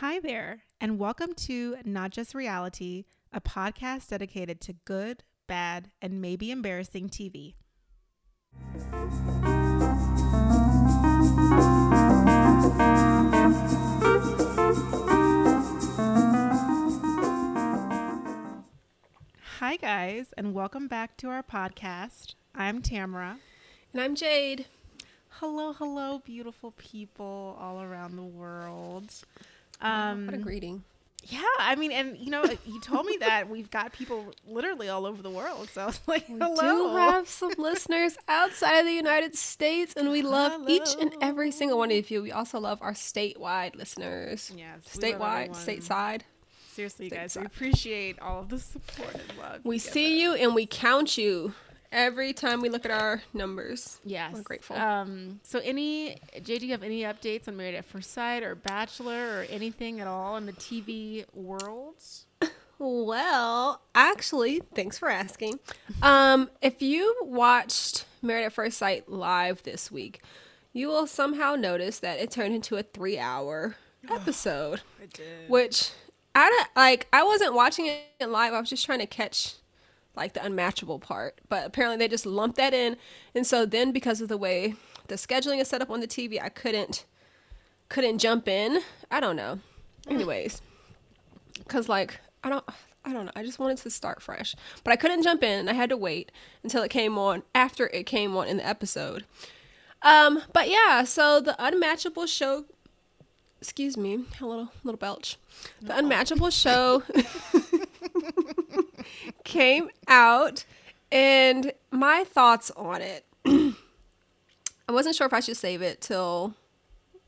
[0.00, 6.22] Hi there, and welcome to Not Just Reality, a podcast dedicated to good, bad, and
[6.22, 7.52] maybe embarrassing TV.
[19.58, 22.36] Hi, guys, and welcome back to our podcast.
[22.54, 23.36] I'm Tamara.
[23.92, 24.64] And I'm Jade.
[25.28, 29.12] Hello, hello, beautiful people all around the world.
[29.82, 30.84] Um, what a greeting.
[31.24, 35.04] Yeah, I mean, and you know, you told me that we've got people literally all
[35.04, 35.68] over the world.
[35.70, 36.56] So I was like, we hello.
[36.56, 40.68] do have some listeners outside of the United States, and we love hello.
[40.68, 42.22] each and every single one of you.
[42.22, 44.50] We also love our statewide listeners.
[44.56, 46.22] Yes, statewide, stateside.
[46.72, 49.60] Seriously, guys, we appreciate all of the support and love.
[49.64, 51.52] We see you and we count you
[51.92, 53.98] every time we look at our numbers.
[54.04, 54.76] Yes, we're grateful.
[54.76, 59.40] Um, so, any JD, you have any updates on Married at First Sight or Bachelor
[59.40, 61.96] or anything at all in the TV world?
[62.78, 65.60] Well, actually, thanks for asking.
[66.00, 70.22] Um, if you watched Married at First Sight live this week,
[70.72, 73.76] you will somehow notice that it turned into a three-hour
[74.10, 74.80] episode.
[75.02, 75.50] it did.
[75.50, 75.90] Which
[76.34, 77.06] I like.
[77.12, 78.54] I wasn't watching it live.
[78.54, 79.56] I was just trying to catch
[80.20, 81.40] like the unmatchable part.
[81.48, 82.96] But apparently they just lumped that in.
[83.34, 84.74] And so then because of the way
[85.08, 87.06] the scheduling is set up on the TV, I couldn't
[87.88, 88.80] couldn't jump in.
[89.10, 89.58] I don't know.
[90.08, 90.62] Anyways,
[91.68, 92.64] cuz like I don't
[93.04, 93.32] I don't know.
[93.34, 94.54] I just wanted to start fresh.
[94.84, 95.60] But I couldn't jump in.
[95.60, 96.30] and I had to wait
[96.62, 99.24] until it came on after it came on in the episode.
[100.02, 102.66] Um, but yeah, so the unmatchable show
[103.60, 105.38] excuse me, a little little belch.
[105.80, 107.02] The unmatchable show
[109.44, 110.64] came out
[111.12, 113.24] and my thoughts on it.
[113.44, 116.54] I wasn't sure if I should save it till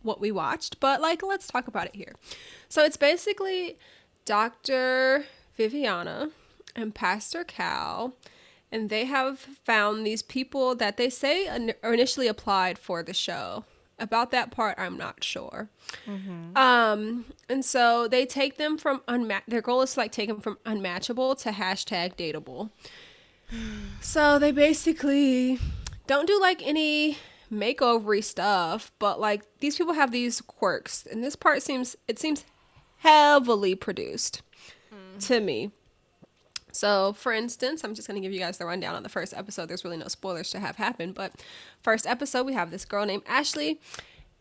[0.03, 2.15] what we watched, but like let's talk about it here.
[2.69, 3.79] So it's basically
[4.25, 5.25] Dr.
[5.57, 6.31] Viviana
[6.75, 8.15] and Pastor Cal
[8.73, 11.47] and they have found these people that they say
[11.85, 13.65] initially applied for the show
[14.03, 15.71] about that part, I'm not sure.
[16.07, 16.57] Mm-hmm.
[16.57, 19.49] Um, and so they take them from unmatched.
[19.49, 22.71] Their goal is to like take them from unmatchable to hashtag dateable.
[24.01, 25.59] so they basically
[26.07, 27.17] don't do like any
[27.53, 32.45] makeovery stuff, but like these people have these quirks, and this part seems it seems
[32.99, 34.43] heavily produced
[34.93, 35.27] mm.
[35.27, 35.71] to me.
[36.73, 39.35] So, for instance, I'm just going to give you guys the rundown on the first
[39.35, 39.69] episode.
[39.69, 41.33] There's really no spoilers to have happened, but
[41.83, 43.79] first episode, we have this girl named Ashley,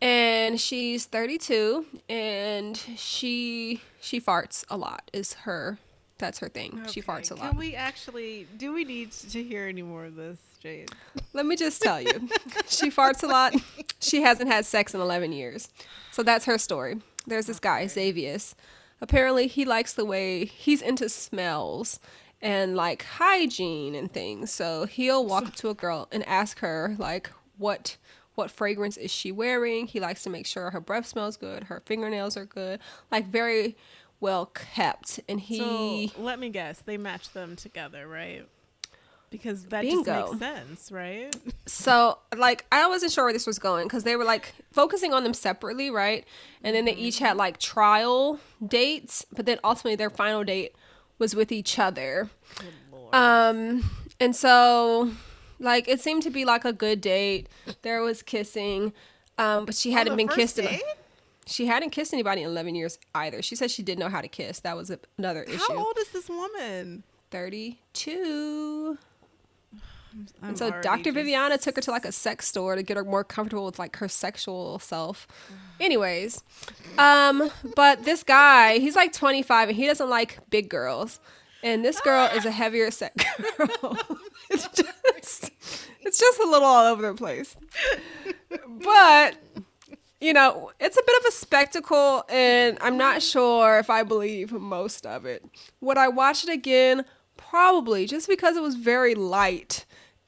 [0.00, 5.10] and she's 32, and she she farts a lot.
[5.12, 5.78] Is her
[6.18, 6.78] that's her thing.
[6.82, 6.90] Okay.
[6.92, 7.50] She farts a lot.
[7.50, 10.90] Can we actually do we need to hear any more of this, Jade?
[11.32, 12.12] Let me just tell you.
[12.66, 13.54] she farts a lot.
[14.00, 15.68] She hasn't had sex in 11 years.
[16.12, 17.00] So that's her story.
[17.26, 18.54] There's this guy, Xavius.
[19.00, 21.98] Apparently, he likes the way he's into smells
[22.42, 24.50] and like hygiene and things.
[24.50, 27.96] So he'll walk up to a girl and ask her like what
[28.34, 29.86] what fragrance is she wearing?
[29.86, 33.76] He likes to make sure her breath smells good, her fingernails are good, like very
[34.20, 35.20] well kept.
[35.28, 38.46] And he so, let me guess, they match them together, right?
[39.30, 40.04] Because that Bingo.
[40.04, 41.34] just makes sense, right?
[41.64, 45.24] So, like, I wasn't sure where this was going because they were like focusing on
[45.24, 46.26] them separately, right?
[46.62, 47.24] And then they each mm-hmm.
[47.24, 50.74] had like trial dates, but then ultimately their final date
[51.22, 52.28] was with each other.
[53.12, 53.88] Um,
[54.18, 55.12] and so
[55.60, 57.48] like it seemed to be like a good date.
[57.82, 58.92] There was kissing,
[59.38, 60.58] um, but she hadn't been kissed.
[60.58, 60.80] In,
[61.46, 63.40] she hadn't kissed anybody in 11 years either.
[63.40, 64.60] She said she didn't know how to kiss.
[64.60, 65.58] That was a, another issue.
[65.68, 67.04] How old is this woman?
[67.30, 68.98] 32.
[70.42, 71.04] I'm and so Dr.
[71.04, 71.14] Just...
[71.14, 73.96] Viviana took her to like a sex store to get her more comfortable with like
[73.96, 75.26] her sexual self.
[75.80, 76.42] Anyways,
[76.98, 81.20] um, but this guy, he's like 25 and he doesn't like big girls.
[81.64, 83.16] And this girl is a heavier set
[83.56, 83.96] girl.
[84.50, 85.50] it's just
[86.00, 87.56] it's just a little all over the place.
[88.68, 89.36] But
[90.20, 94.52] you know, it's a bit of a spectacle and I'm not sure if I believe
[94.52, 95.44] most of it.
[95.80, 97.04] Would I watch it again?
[97.36, 99.84] Probably, just because it was very light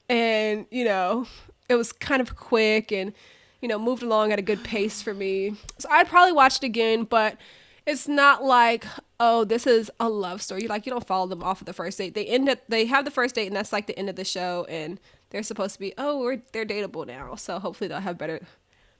[0.09, 1.25] and you know
[1.69, 3.13] it was kind of quick and
[3.61, 5.55] you know moved along at a good pace for me.
[5.79, 7.37] So i'd probably watch it again but
[7.85, 8.85] it's not like
[9.19, 10.67] oh this is a love story.
[10.67, 12.13] Like you don't follow them off of the first date.
[12.15, 14.25] They end up they have the first date and that's like the end of the
[14.25, 14.99] show and
[15.29, 17.35] they're supposed to be oh we're they're dateable now.
[17.35, 18.41] So hopefully they'll have better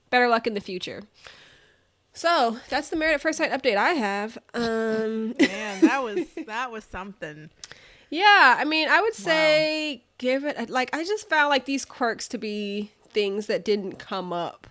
[0.10, 1.04] better luck in the future.
[2.14, 4.38] So that's the married at first sight update i have.
[4.54, 7.50] Um man that was that was something
[8.16, 10.02] yeah, I mean, I would say wow.
[10.18, 14.32] give it like I just found like these quirks to be things that didn't come
[14.34, 14.68] up.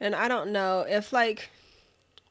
[0.00, 1.50] And I don't know if like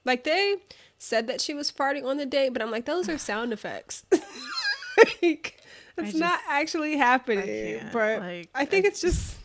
[0.05, 0.55] Like they
[0.97, 4.05] said that she was farting on the date, but I'm like, those are sound effects.
[4.11, 5.61] like,
[5.97, 7.81] it's just- not actually happening.
[7.91, 9.37] but like, I think I it's just.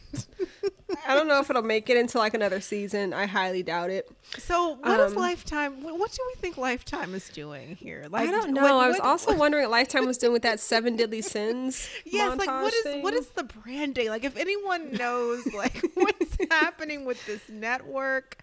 [1.06, 3.12] I don't know if it'll make it into like another season.
[3.12, 4.10] I highly doubt it.
[4.38, 5.82] So what is Um, Lifetime?
[5.82, 8.06] What do we think Lifetime is doing here?
[8.10, 8.78] Like I don't what- know.
[8.78, 11.88] I was what- also wondering what Lifetime was doing with that Seven Deadly Sins.
[12.04, 13.22] Yes, like what is what thing.
[13.22, 14.08] is the branding?
[14.08, 18.38] Like if anyone knows like what's happening with this network,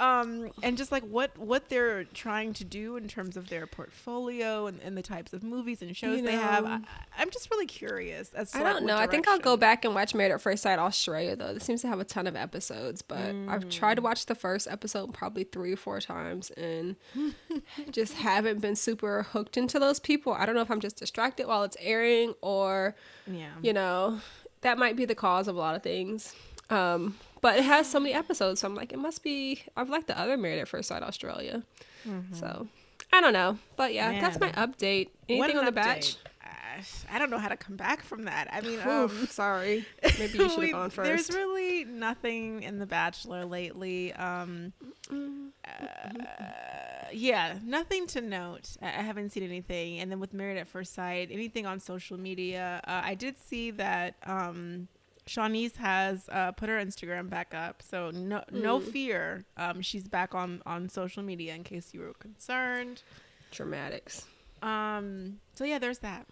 [0.00, 4.66] um, and just like what what they're trying to do in terms of their portfolio
[4.66, 6.64] and, and the types of movies and shows You they have.
[6.64, 6.80] I,
[7.18, 8.96] I'm just really curious as to I don't what know.
[8.96, 11.52] I think I'll go back and watch Married at First Sight Australia though.
[11.54, 13.96] This seems to have a ton of episodes, but I've tried Mm.
[13.96, 16.96] to watch the first episode probably three or four times and
[17.90, 20.32] just haven't been super hooked into those people.
[20.32, 22.94] I don't know if I'm just distracted while it's airing or
[23.26, 23.50] Yeah.
[23.62, 24.20] you know,
[24.62, 26.34] that might be the cause of a lot of things.
[26.70, 29.62] Um, but it has so many episodes, so I'm like, it must be.
[29.76, 31.62] I've liked the other Married at First Sight Australia,
[32.32, 32.68] so
[33.12, 33.58] I don't know.
[33.76, 35.08] But yeah, that's my update.
[35.28, 35.74] Anything an on the update.
[35.74, 36.16] batch?
[37.12, 38.48] I don't know how to come back from that.
[38.50, 39.84] I mean, Oof, um, sorry.
[40.18, 41.06] Maybe you should we- have gone first.
[41.06, 44.14] There's really nothing in The Bachelor lately.
[44.14, 44.72] Um,
[45.10, 48.76] uh, yeah, nothing to note.
[48.80, 49.98] I I haven't seen anything.
[50.00, 53.70] And then with Married at First Sight, anything on social media, uh, I did see
[53.72, 54.88] that um,
[55.30, 57.82] Shawnee's has uh, put her Instagram back up.
[57.88, 59.44] So no, no fear.
[59.56, 63.02] Um, she's back on on social media in case you were concerned.
[63.52, 64.24] Dramatics.
[64.60, 66.26] Um, so yeah, there's that.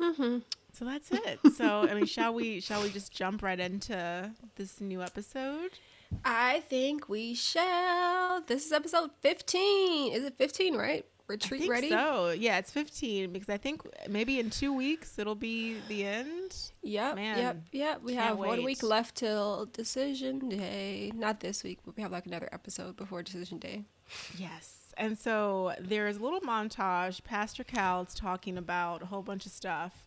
[0.00, 0.38] Mm-hmm.
[0.72, 1.38] So that's it.
[1.54, 5.78] So I mean, shall we shall we just jump right into this new episode?
[6.24, 8.40] I think we shall.
[8.40, 10.12] This is episode 15.
[10.12, 11.06] Is it 15, right?
[11.28, 11.90] I Retreat think ready?
[11.90, 16.56] So yeah, it's 15 because I think maybe in two weeks it'll be the end.
[16.82, 18.02] Yep, Man, yep, yep.
[18.02, 21.12] We have one week left till decision day.
[21.14, 23.84] Not this week, but we have like another episode before decision day.
[24.38, 24.74] Yes.
[24.96, 27.22] And so there's a little montage.
[27.24, 30.04] Pastor Cal's talking about a whole bunch of stuff,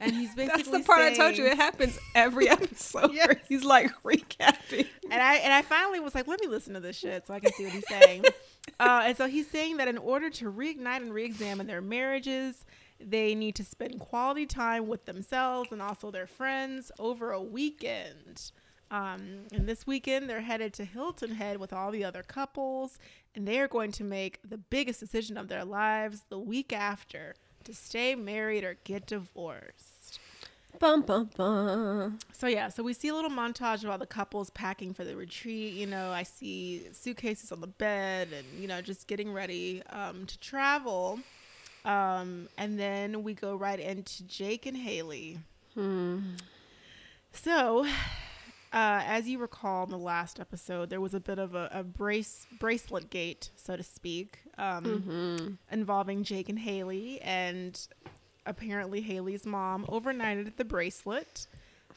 [0.00, 1.46] and he's basically That's the part I told you.
[1.46, 3.12] It happens every episode.
[3.14, 3.36] Yes.
[3.48, 4.86] he's like recapping.
[5.10, 7.40] and I and I finally was like, let me listen to this shit so I
[7.40, 8.24] can see what he's saying.
[8.78, 12.64] uh, and so he's saying that in order to reignite and reexamine their marriages,
[13.00, 18.50] they need to spend quality time with themselves and also their friends over a weekend.
[18.90, 22.98] Um, and this weekend, they're headed to Hilton Head with all the other couples,
[23.34, 27.34] and they are going to make the biggest decision of their lives the week after
[27.64, 29.95] to stay married or get divorced.
[30.78, 32.18] Bum bum bum.
[32.32, 35.16] So yeah, so we see a little montage of all the couples packing for the
[35.16, 35.72] retreat.
[35.74, 40.26] You know, I see suitcases on the bed and you know just getting ready um,
[40.26, 41.18] to travel.
[41.84, 45.38] Um, and then we go right into Jake and Haley.
[45.74, 46.18] Hmm.
[47.32, 47.88] So, uh,
[48.72, 52.46] as you recall in the last episode, there was a bit of a, a brace
[52.58, 55.46] bracelet gate, so to speak, um, Mm-hmm.
[55.70, 57.78] involving Jake and Haley, and
[58.46, 61.46] apparently Haley's mom overnighted the bracelet.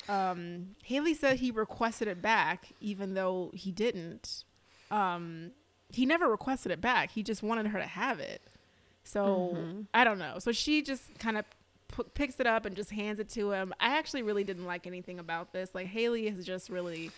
[0.07, 4.43] Um, Haley said he requested it back, even though he didn't.
[4.91, 5.51] Um,
[5.91, 7.11] he never requested it back.
[7.11, 8.41] He just wanted her to have it.
[9.03, 9.57] So
[9.93, 10.39] I don't know.
[10.39, 11.45] So she just kind of
[11.95, 13.73] p- picks it up and just hands it to him.
[13.79, 15.73] I actually really didn't like anything about this.
[15.73, 17.11] Like Haley has just really,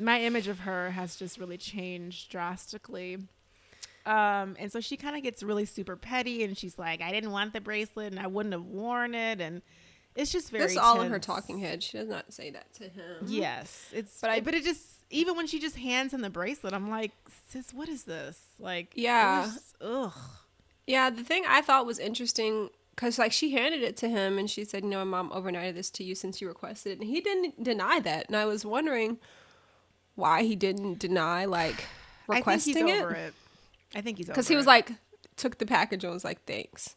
[0.00, 3.18] my image of her has just really changed drastically.
[4.04, 7.30] Um, and so she kind of gets really super petty, and she's like, "I didn't
[7.30, 9.62] want the bracelet, and I wouldn't have worn it," and
[10.16, 11.82] it's just very all in her talking head.
[11.82, 13.24] She does not say that to him.
[13.26, 16.72] Yes, it's But I- but it just even when she just hands him the bracelet,
[16.72, 17.12] I'm like,
[17.48, 18.40] sis, what is this?
[18.58, 19.52] Like, Yeah.
[19.80, 20.12] ugh.
[20.86, 24.50] Yeah, the thing I thought was interesting because like she handed it to him and
[24.50, 27.20] she said, "No, my mom overnighted this to you since you requested it," and he
[27.20, 28.26] didn't deny that.
[28.26, 29.18] And I was wondering
[30.14, 31.84] why he didn't deny like
[32.26, 33.34] requesting I think he's it over it.
[33.94, 34.68] I think he's because he was it.
[34.68, 34.92] like
[35.36, 36.96] took the package and was like, "Thanks."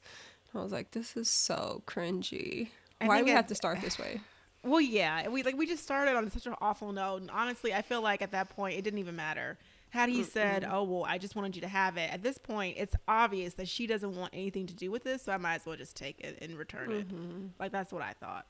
[0.54, 2.70] I was like, "This is so cringy.
[3.02, 4.22] I Why do we it- have to start this way?"
[4.64, 7.84] Well, yeah, we like we just started on such an awful note, and honestly, I
[7.84, 9.60] feel like at that point it didn't even matter.
[9.92, 12.78] Had he said, "Oh well, I just wanted you to have it," at this point,
[12.80, 15.68] it's obvious that she doesn't want anything to do with this, so I might as
[15.68, 17.08] well just take it and return it.
[17.10, 17.48] Mm-hmm.
[17.60, 18.48] Like that's what I thought.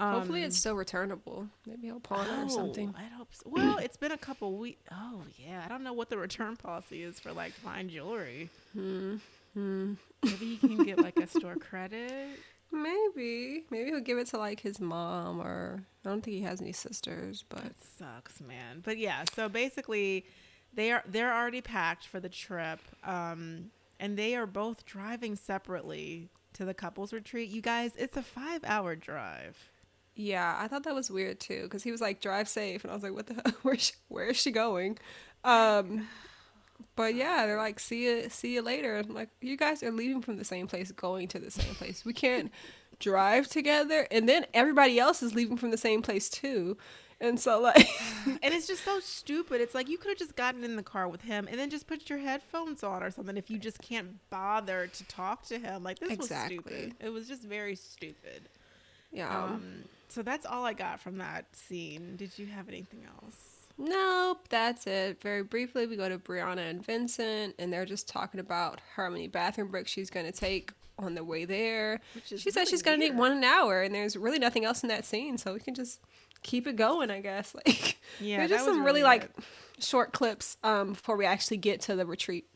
[0.00, 1.48] Hopefully, Um, it's still returnable.
[1.66, 2.94] Maybe he'll pawn it or something.
[2.96, 3.42] Oh, I hope so.
[3.46, 4.80] Well, it's been a couple weeks.
[4.90, 8.50] Oh yeah, I don't know what the return policy is for like fine jewelry.
[8.72, 9.16] Hmm.
[9.54, 9.94] Hmm.
[10.24, 12.38] Maybe he can get like a store credit.
[12.72, 13.64] Maybe.
[13.70, 16.72] Maybe he'll give it to like his mom or I don't think he has any
[16.72, 18.80] sisters, but That sucks, man.
[18.82, 20.24] But yeah, so basically,
[20.72, 23.70] they are they're already packed for the trip, um,
[24.00, 27.50] and they are both driving separately to the couples retreat.
[27.50, 29.56] You guys, it's a five hour drive.
[30.14, 32.94] Yeah, I thought that was weird too because he was like drive safe and I
[32.94, 33.52] was like what the hell?
[33.62, 34.98] where she, where is she going?
[35.44, 36.08] Um
[36.96, 38.96] But yeah, they're like, see you, see you later.
[38.96, 41.74] And I'm like, you guys are leaving from the same place, going to the same
[41.74, 42.04] place.
[42.04, 42.50] We can't
[42.98, 46.76] drive together, and then everybody else is leaving from the same place too.
[47.20, 47.88] And so like,
[48.26, 49.60] and it's just so stupid.
[49.62, 51.86] It's like you could have just gotten in the car with him and then just
[51.86, 55.82] put your headphones on or something if you just can't bother to talk to him.
[55.84, 56.56] Like this Exactly.
[56.58, 56.94] was stupid.
[57.00, 58.48] It was just very stupid.
[59.12, 59.44] yeah.
[59.44, 62.16] Um, so that's all I got from that scene.
[62.16, 63.36] Did you have anything else?
[63.78, 65.20] Nope, that's it.
[65.22, 69.28] Very briefly, we go to Brianna and Vincent, and they're just talking about how many
[69.28, 72.00] bathroom breaks she's going to take on the way there.
[72.24, 74.82] She said really she's going to need one an hour, and there's really nothing else
[74.82, 76.00] in that scene, so we can just
[76.42, 77.54] keep it going, I guess.
[77.66, 79.30] Like, Yeah, there's just some really, really like
[79.78, 82.46] short clips um, before we actually get to the retreat.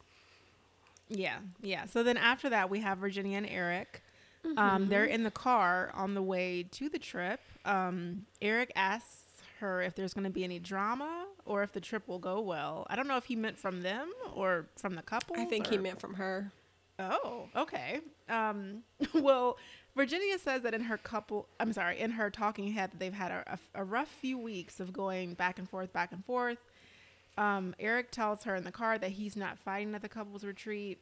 [1.08, 1.86] Yeah, yeah.
[1.86, 4.02] So then after that, we have Virginia and Erik.
[4.56, 4.88] Um, Mm-hmm.
[4.90, 7.40] they're in the car on the way to the trip.
[7.64, 9.22] Um, Erik asks
[9.60, 12.86] her if there's going to be any drama or if the trip will go well.
[12.90, 15.36] I don't know if he meant from them or from the couple.
[15.38, 16.50] I think he meant from her.
[16.98, 18.00] Oh, okay.
[18.28, 18.82] Um,
[19.14, 19.58] well,
[19.94, 23.30] Virginia says that in her couple, I'm sorry, in her talking head, that they've had
[23.32, 26.58] a, a, a rough few weeks of going back and forth, back and forth.
[27.38, 30.98] Um, Erik tells her in the car that he's not fighting at the couples retreat,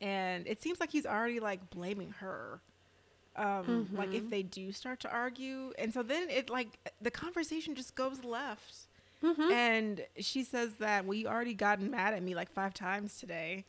[0.00, 2.60] and it seems like he's already like blaming her.
[3.36, 4.30] Um, like if mm-hmm.
[4.30, 8.88] they do start to argue, and so then it like the conversation just goes left.
[9.22, 9.50] Mm-hmm.
[9.50, 13.64] And she says that well, you already gotten mad at me like five times today.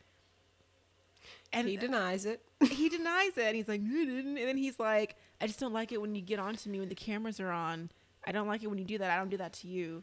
[1.52, 2.42] And he uh, denies it.
[2.70, 3.44] he denies it.
[3.44, 6.14] And he's like, "You didn't." And then he's like, I just don't like it when
[6.14, 7.90] you get on to me when the cameras are on.
[8.26, 9.10] I don't like it when you do that.
[9.10, 10.02] I don't do that to you.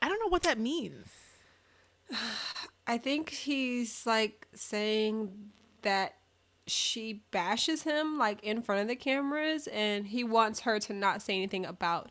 [0.00, 1.06] I don't know what that means.
[2.86, 5.52] I think he's like saying
[5.82, 6.14] that
[6.66, 11.20] she bashes him like in front of the cameras and he wants her to not
[11.20, 12.10] say anything about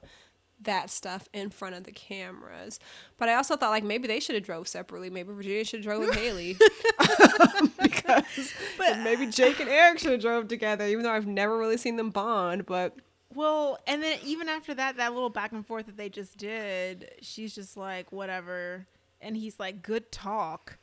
[0.64, 2.80] that stuff in front of the cameras.
[3.18, 5.10] But I also thought like maybe they should have drove separately.
[5.10, 6.58] Maybe Virginia should have drove with Haley.
[7.82, 11.78] because but maybe Jake and Erik should have drove together, even though I've never really
[11.78, 12.66] seen them bond.
[12.66, 12.96] But
[13.34, 17.12] Well, and then even after that, that little back and forth that they just did,
[17.22, 18.86] she's just like, whatever.
[19.20, 20.78] And he's like, good talk.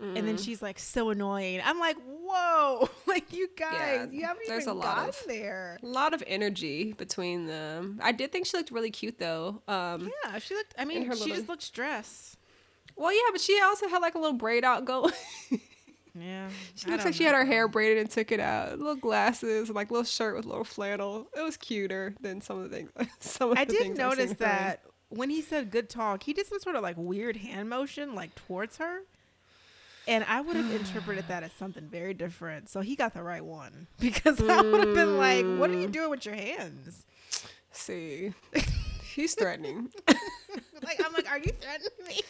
[0.00, 0.24] And Mm.
[0.26, 1.60] then she's like, so annoying.
[1.64, 5.78] I'm like, whoa, like you guys, you haven't there's even a lot of- there.
[5.82, 8.00] a lot of energy between them.
[8.02, 9.62] I did think she looked really cute though.
[9.68, 10.74] Um, Yeah, she looked.
[10.78, 12.36] I mean, she little- just looked stressed.
[12.96, 15.12] Well, yeah, but she also had like a little braid out going.
[16.16, 18.78] Yeah, She looks like she had her hair braided and took it out.
[18.78, 21.26] Little glasses, and like little shirt with little flannel.
[21.36, 22.90] It was cuter than some of the things.
[23.18, 26.46] Some of I the did notice her that when he said good talk, he did
[26.46, 29.00] some sort of like weird hand motion like towards her.
[30.06, 32.68] And I would have interpreted that as something very different.
[32.68, 35.76] So he got the right one because I would have been like, "What Mm.
[35.76, 37.04] are you doing with your hands?"
[37.70, 38.32] See,
[39.14, 39.90] he's threatening.
[40.82, 42.20] Like I'm like, "Are you threatening me?"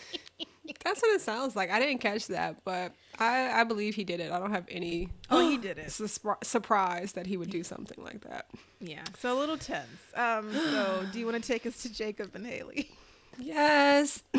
[0.85, 1.71] That's what it sounds like.
[1.73, 4.31] I didn't catch that, but I I believe he did it.
[4.31, 5.91] I don't have any Oh, he did it.
[5.93, 8.47] sus- surprise that he would do something like that.
[8.81, 9.89] Yeah, so a little tense.
[10.15, 12.93] Um, so do you want to take us to Jacob and Haley?
[13.39, 14.23] Yes.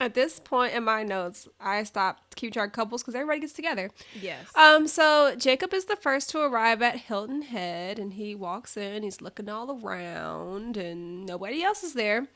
[0.00, 3.52] At this point in my notes, I stopped keeping track of couples because everybody gets
[3.52, 3.90] together.
[4.20, 4.46] Yes.
[4.54, 9.02] Um, so Jacob is the first to arrive at Hilton Head, and he walks in.
[9.02, 12.28] He's looking all around, and nobody else is there.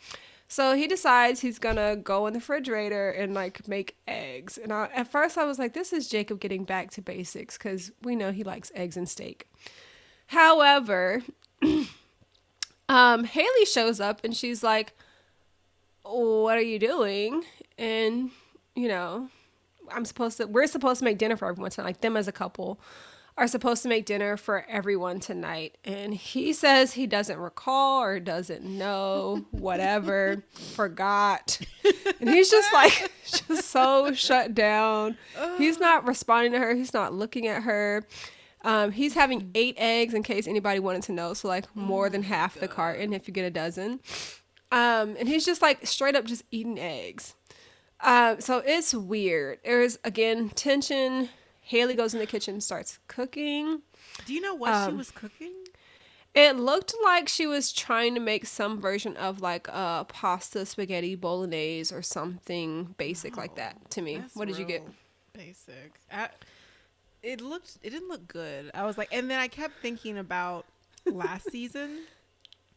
[0.48, 4.58] So he decides he's gonna go in the refrigerator and like make eggs.
[4.58, 7.92] And I, at first, I was like, "This is Jacob getting back to basics," because
[8.02, 9.48] we know he likes eggs and steak.
[10.26, 11.22] However,
[12.88, 14.94] um, Haley shows up and she's like,
[16.02, 17.44] "What are you doing?"
[17.78, 18.30] And
[18.74, 19.28] you know,
[19.90, 21.86] I'm supposed to we're supposed to make dinner for everyone tonight.
[21.86, 22.80] Like them as a couple
[23.36, 25.78] are supposed to make dinner for everyone tonight.
[25.84, 30.44] And he says he doesn't recall or doesn't know, whatever,
[30.74, 31.58] forgot.
[32.20, 35.16] And he's just like just so shut down.
[35.56, 36.74] He's not responding to her.
[36.74, 38.06] He's not looking at her.
[38.64, 41.34] Um, he's having eight eggs in case anybody wanted to know.
[41.34, 44.00] So like more than half the carton if you get a dozen.
[44.72, 47.34] Um, and he's just like straight up just eating eggs.
[48.00, 49.60] Um, so it's weird.
[49.64, 51.28] There's again tension.
[51.60, 53.82] Haley goes in the kitchen, starts cooking.
[54.26, 55.52] do you know what she um, was cooking?
[56.34, 61.14] It looked like she was trying to make some version of like a pasta spaghetti
[61.14, 64.18] bolognese or something basic like that to me.
[64.18, 64.82] That's what did you get?
[65.34, 65.92] Basic.
[66.10, 66.30] I,
[67.22, 67.78] it looked.
[67.82, 68.70] It didn't look good.
[68.74, 70.64] I was like, and then I kept thinking about
[71.04, 71.98] last season,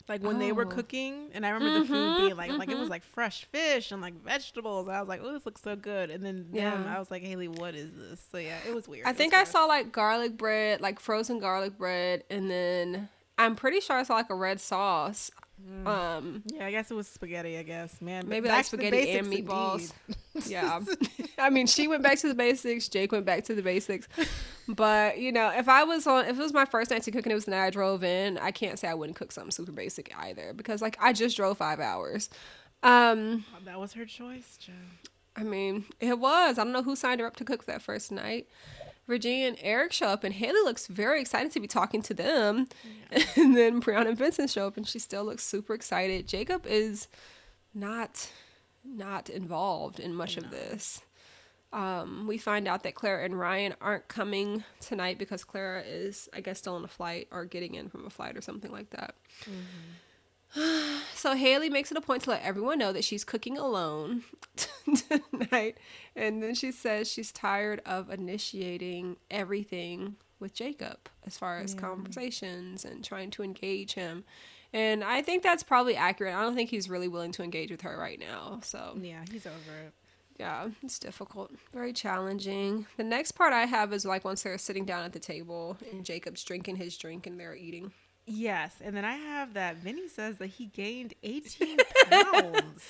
[0.08, 0.70] like when they were Oh.
[0.70, 3.92] cooking, and I remember the food Mhm, being like, like it was like fresh fish
[3.92, 4.88] and like vegetables.
[4.88, 6.10] I was like, oh, this looks so good.
[6.12, 6.96] And then them, Yeah.
[6.96, 8.26] I was like, Haley, what is this?
[8.32, 9.08] So yeah, it was weird.
[9.08, 13.56] I It think I saw like garlic bread, like frozen garlic bread, and then I'm
[13.56, 15.32] pretty sure I saw like a red sauce.
[15.86, 17.58] Um, Yeah, I guess it was spaghetti.
[17.58, 18.28] I guess, man.
[18.28, 19.94] maybe back like spaghetti and meatballs.
[20.46, 20.82] Yeah.
[21.38, 22.88] I mean, she went back to the basics.
[22.88, 24.08] Jake went back to the basics.
[24.68, 27.26] But you know, if I was on, if it was my first night to cook
[27.26, 29.52] and it was the night I drove in, I can't say I wouldn't cook something
[29.52, 32.30] super basic either because like I just drove five hours.
[32.84, 34.76] Um, that was her choice, Jen.
[35.36, 36.58] I mean, it was.
[36.58, 38.48] I don't know who signed her up to cook that first night.
[39.08, 42.68] Virginia and Eric show up, and Haley looks very excited to be talking to them.
[43.12, 43.24] Yeah.
[43.38, 46.28] And then Brianna and Vincent show up, and she still looks super excited.
[46.28, 47.08] Jacob is
[47.74, 48.30] not
[48.84, 51.02] not involved in much of this.
[51.74, 56.40] Um, we find out that Clara and Ryan aren't coming tonight because Clara is, I
[56.40, 59.16] guess, still on a flight or getting in from a flight or something like that.
[59.42, 59.52] Mm-hmm.
[61.14, 64.24] so Haley makes it a point to let everyone know that she's cooking alone
[65.10, 65.78] tonight,
[66.16, 71.82] and then she says she's tired of initiating everything with Jacob as far as yeah.
[71.82, 74.24] conversations and trying to engage him.
[74.74, 76.36] And I think that's probably accurate.
[76.36, 78.60] I don't think he's really willing to engage with her right now.
[78.62, 79.94] So yeah, he's over it.
[80.38, 82.86] Yeah, it's difficult, very challenging.
[82.98, 86.04] The next part I have is like once they're sitting down at the table and
[86.04, 87.94] Jacob's drinking his drink and they're eating.
[88.28, 91.78] Yes, and then I have that Vinny says that he gained 18
[92.10, 92.84] pounds.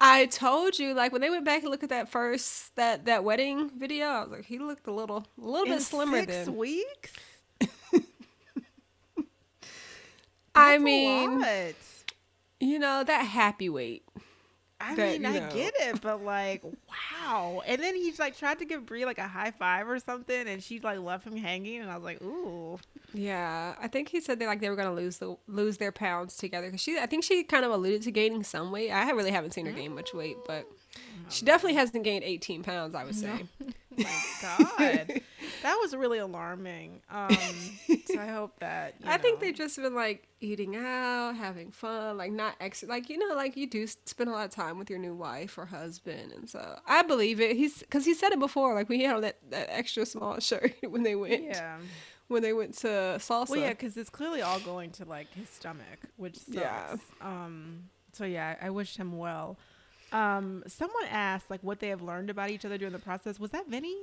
[0.00, 3.24] I told you, like when they went back and looked at that first that that
[3.24, 6.44] wedding video, I was like, he looked a little a little In bit slimmer six
[6.44, 7.12] than weeks.
[10.54, 11.44] I mean,
[12.60, 14.04] you know that happy weight.
[14.86, 15.50] I that, mean, I know.
[15.50, 17.62] get it, but like, wow.
[17.66, 20.62] And then he's like tried to give Brie like a high five or something, and
[20.62, 22.78] she like left him hanging, and I was like, ooh.
[23.14, 26.36] Yeah, I think he said they like they were gonna lose the lose their pounds
[26.36, 28.90] together because she, I think she kind of alluded to gaining some weight.
[28.90, 29.76] I really haven't seen her mm.
[29.76, 30.66] gain much weight, but
[31.30, 33.46] she definitely hasn't gained 18 pounds, I would say.
[33.60, 33.66] No.
[33.96, 35.20] My God.
[35.62, 37.00] that was really alarming.
[37.08, 37.36] Um,
[38.06, 38.94] so I hope that.
[39.04, 39.22] I know.
[39.22, 43.34] think they've just been like eating out, having fun, like not ex, like, you know,
[43.36, 46.32] like you do spend a lot of time with your new wife or husband.
[46.32, 47.56] And so I believe it.
[47.56, 51.02] He's, cause he said it before, like we had that, that extra small shirt when
[51.02, 51.44] they went.
[51.44, 51.78] Yeah
[52.28, 52.88] when they went to
[53.18, 53.50] salsa.
[53.50, 56.56] Well, yeah, because it's clearly all going to like his stomach, which sucks.
[56.56, 56.96] Yeah.
[57.20, 57.84] Um.
[58.12, 59.58] So yeah, I wish him well.
[60.12, 63.40] Um, someone asked like what they have learned about each other during the process.
[63.40, 63.96] Was that Vinny?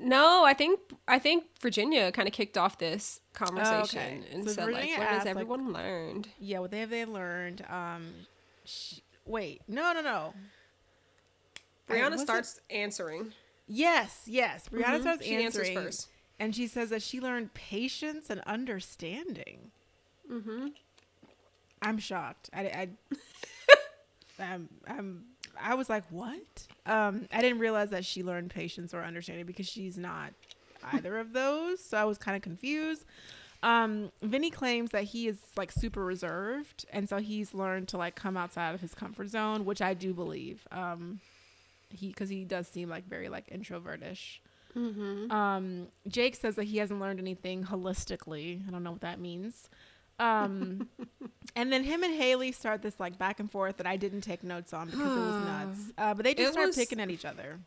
[0.00, 4.24] No, I think I think Virginia kind of kicked off this conversation oh, okay.
[4.32, 6.90] and so said Virginia like, "What asked, has everyone like, learned?" Yeah, what they have
[6.90, 7.64] they learned?
[7.70, 8.06] Um,
[8.64, 10.34] she, wait, no, no, no.
[11.88, 12.74] Brianna starts it?
[12.74, 13.32] answering.
[13.68, 14.68] Yes, yes.
[14.68, 15.02] Brianna mm-hmm.
[15.02, 16.08] starts she answering first,
[16.40, 19.70] and she says that she learned patience and understanding.
[20.30, 20.68] Mm-hmm.
[21.82, 22.50] I'm shocked.
[22.52, 22.88] I, I
[24.42, 25.24] I'm, I'm
[25.60, 26.66] I was like, what?
[26.86, 30.32] Um, I didn't realize that she learned patience or understanding because she's not
[30.92, 31.84] either of those.
[31.84, 33.04] So I was kind of confused.
[33.62, 38.14] Um, Vinny claims that he is like super reserved, and so he's learned to like
[38.14, 40.66] come outside of his comfort zone, which I do believe.
[40.70, 41.20] Um,
[41.88, 44.40] he because he does seem like very like introvertish.
[44.76, 45.30] Mm-hmm.
[45.30, 48.66] Um, Jake says that he hasn't learned anything holistically.
[48.68, 49.70] I don't know what that means.
[50.18, 50.88] Um,
[51.56, 54.42] and then him and Haley start this like back and forth that I didn't take
[54.42, 55.92] notes on because it was nuts.
[55.98, 57.58] Uh, but they just it start was, picking at each other.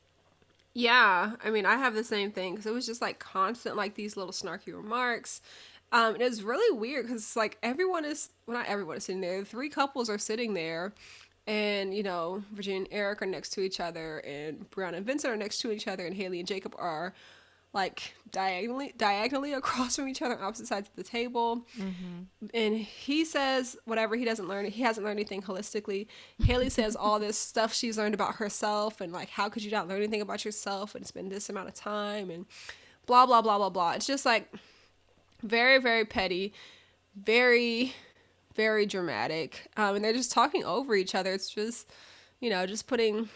[0.73, 3.95] Yeah, I mean, I have the same thing because it was just like constant, like
[3.95, 5.41] these little snarky remarks.
[5.91, 9.05] Um, and it was really weird because it's like everyone is, well, not everyone is
[9.05, 9.39] sitting there.
[9.39, 10.93] The Three couples are sitting there,
[11.47, 15.33] and you know, Virginia and Erik are next to each other, and Brianna and Vincent
[15.33, 17.13] are next to each other, and Haley and Jacob are
[17.77, 21.65] like diagonally diagonally across from each other opposite sides of the table.
[21.77, 22.47] Mm-hmm.
[22.53, 26.07] and he says whatever he doesn't learn he hasn't learned anything holistically.
[26.43, 29.87] Haley says all this stuff she's learned about herself and like how could you not
[29.87, 32.45] learn anything about yourself and spend this amount of time and
[33.05, 33.91] blah blah blah blah blah.
[33.91, 34.51] It's just like
[35.43, 36.53] very very petty
[37.15, 37.93] very
[38.55, 39.69] very dramatic.
[39.77, 41.31] Um, and they're just talking over each other.
[41.33, 41.89] It's just
[42.39, 43.29] you know just putting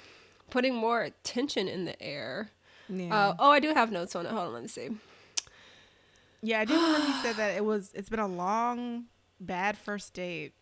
[0.49, 2.51] putting more tension in the air
[2.91, 3.15] yeah.
[3.15, 4.30] Uh, oh, I do have notes on it.
[4.32, 4.89] Hold on, let me see.
[6.41, 7.91] Yeah, I do remember he said that it was.
[7.93, 9.06] It's been a long,
[9.39, 10.54] bad first date.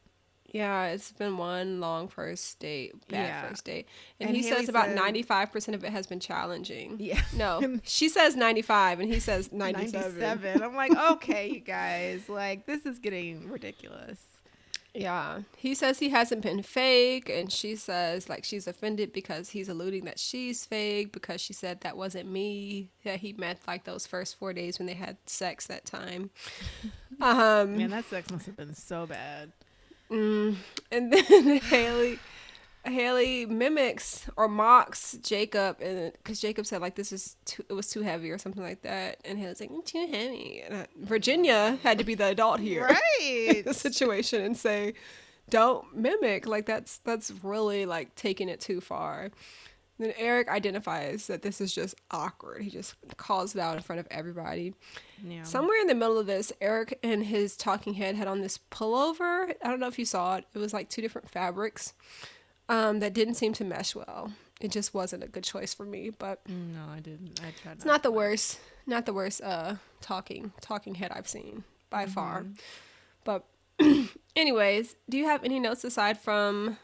[0.52, 3.48] Yeah, it's been one long first date, bad yeah.
[3.48, 3.88] first date,
[4.20, 6.98] and, and he Haley says about ninety five percent of it has been challenging.
[7.00, 10.64] Yeah, no, she says ninety five, and he says ninety seven.
[10.64, 14.20] I'm like, okay, you guys, like this is getting ridiculous.
[15.00, 15.40] Yeah.
[15.56, 20.06] He says he hasn't been fake and she says like she's offended because he's alluding
[20.06, 24.38] that she's fake because she said that wasn't me that he met like those first
[24.38, 26.30] 4 days when they had sex that time.
[27.22, 29.52] Um Man, that sex must have been so bad.
[30.10, 30.56] Mm,
[30.90, 32.18] and then Haley
[32.86, 37.90] Haley mimics or mocks Jacob, and because Jacob said like this is too, it was
[37.90, 40.62] too heavy or something like that, and Haley's like too heavy.
[40.66, 42.88] And, uh, Virginia had to be the adult here,
[43.20, 43.64] right?
[43.66, 44.94] the situation and say,
[45.50, 46.48] don't mimic.
[46.48, 49.32] Like that's that's really like taking it too far.
[49.98, 52.62] Then Erik identifies that this is just awkward.
[52.62, 54.74] He just calls it out in front of everybody.
[55.22, 55.44] Yeah.
[55.44, 59.54] Somewhere in the middle of this, Erik and his talking head had on this pullover.
[59.62, 60.46] I don't know if you saw it.
[60.54, 61.94] It was like two different fabrics
[62.70, 64.32] um, that didn't seem to mesh well.
[64.62, 67.40] It just wasn't a good choice for me, but no, I didn't.
[67.42, 67.74] I tried.
[67.78, 72.46] it's not the worst, not the worst uh, talking talking head I've seen by far.
[73.24, 73.46] But
[74.36, 76.78] anyways, do you have any notes aside from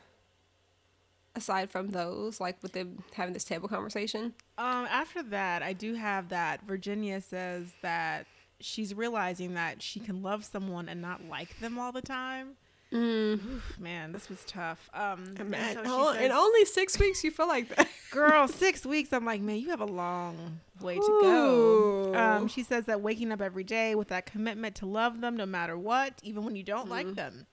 [1.36, 4.34] aside from those, like with them having this table conversation?
[4.58, 8.26] Um, after that, I do have that Virginia says that
[8.62, 12.54] she's realizing that she can love someone and not like them all the time.
[12.96, 14.90] Oof, man, this was tough.
[14.94, 17.88] Um, and so oh, in only six weeks, you feel like that.
[18.12, 19.12] girl, six weeks.
[19.12, 22.12] I'm like, man, you have a long way to go.
[22.14, 22.16] Ooh.
[22.16, 25.46] Um, she says that waking up every day with that commitment to love them no
[25.46, 27.48] matter what, even when you don't like them.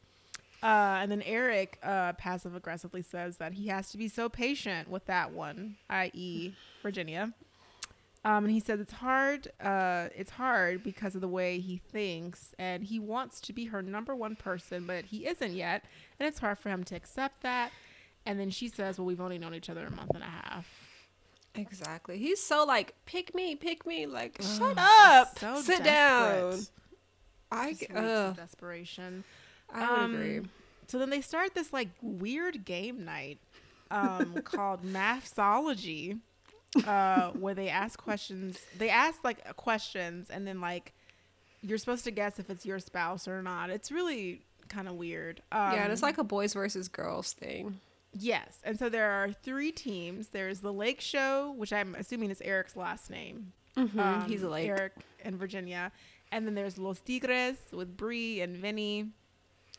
[0.63, 4.89] Uh, and then Erik uh, passive aggressively says that he has to be so patient
[4.89, 7.33] with that one, i.e., Virginia.
[8.25, 9.49] Um, and he says it's hard.
[9.61, 13.83] Uh, it's hard because of the way he thinks, and he wants to be her
[13.83, 15.85] number one person, but he isn't yet,
[16.21, 17.73] and it's hard for him to accept that.
[18.25, 20.69] And then she says, "Well, we've only known each other a month and a half."
[21.57, 22.17] Exactly.
[22.17, 24.07] He's so like, pick me, pick me.
[24.07, 25.85] Like, shut up, so sit desperate.
[25.85, 26.61] down.
[27.51, 29.25] I, Just g- reeks of ugh, desperation.
[29.73, 30.41] I would Um, agree.
[30.87, 33.39] So then they start this like weird game night
[33.91, 36.21] um, called Mathsology,
[36.87, 38.59] uh, where they ask questions.
[38.79, 40.93] They ask like questions, and then like
[41.63, 43.71] you're supposed to guess if it's your spouse or not.
[43.71, 45.43] It's really kind of weird.
[45.53, 47.79] Um, yeah, and it's like a boys versus girls thing.
[48.19, 48.59] yes.
[48.65, 50.29] And so there are three teams.
[50.29, 53.53] There's the Lake Show, which I'm assuming is Erik's last name.
[53.77, 54.69] Um, He's a lake.
[54.69, 54.93] Erik
[55.25, 55.93] and Virginia.
[56.31, 59.09] And then there's Los Tigres with Bree and Vinny.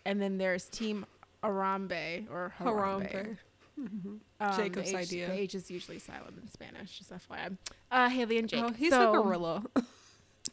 [0.05, 1.05] And then there's Team
[1.43, 3.11] Harambe or Harambe.
[3.11, 3.37] Harambe.
[3.77, 4.21] Um,
[4.55, 5.27] Jacob's the H, idea.
[5.27, 7.57] The H is usually silent in Spanish, just FYI.
[7.91, 8.63] Uh, Haley and Jake.
[8.63, 9.63] Oh, he's so, a gorilla.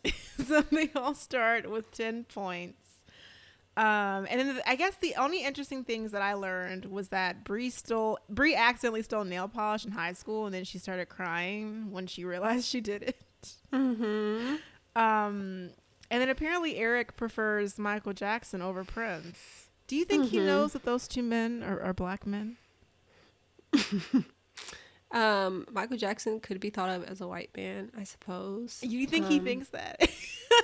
[0.47, 2.83] so they all start with 10 points.
[3.77, 7.45] Um, and then the, I guess the only interesting things that I learned was that
[7.45, 11.91] Bree stole Bree accidentally stole nail polish in high school, and then she started crying
[11.93, 13.17] when she realized she did it.
[13.73, 14.57] mm-hmm.
[14.97, 15.71] Um,
[16.11, 19.39] and then apparently Erik prefers Michael Jackson over Prince.
[19.87, 20.47] Do you think he Mhm.
[20.47, 22.57] knows that those two men are, are black men?
[25.13, 28.79] Um, Michael Jackson could be thought of as a white man, I suppose.
[28.81, 30.09] You think he Um, thinks that?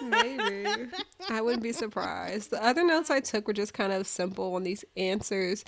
[0.04, 0.88] Maybe.
[1.28, 2.50] I wouldn't be surprised.
[2.50, 5.64] The other notes I took were just kind of simple on these answers.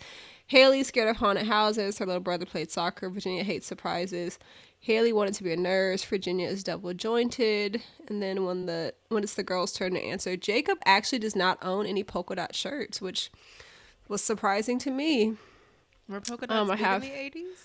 [0.47, 1.99] Haley's scared of haunted houses.
[1.99, 3.11] Her little brother played soccer.
[3.11, 4.39] Virginia hates surprises.
[4.79, 6.05] Haley wanted to be a nurse.
[6.05, 7.83] Virginia is double jointed.
[8.07, 11.59] And then when the when it's the girls' turn to answer, Jacob actually does not
[11.63, 13.33] own any polka dot shirts, which
[14.07, 15.35] was surprising to me.
[16.09, 17.59] Were polka dots Um, I have- in the eighties?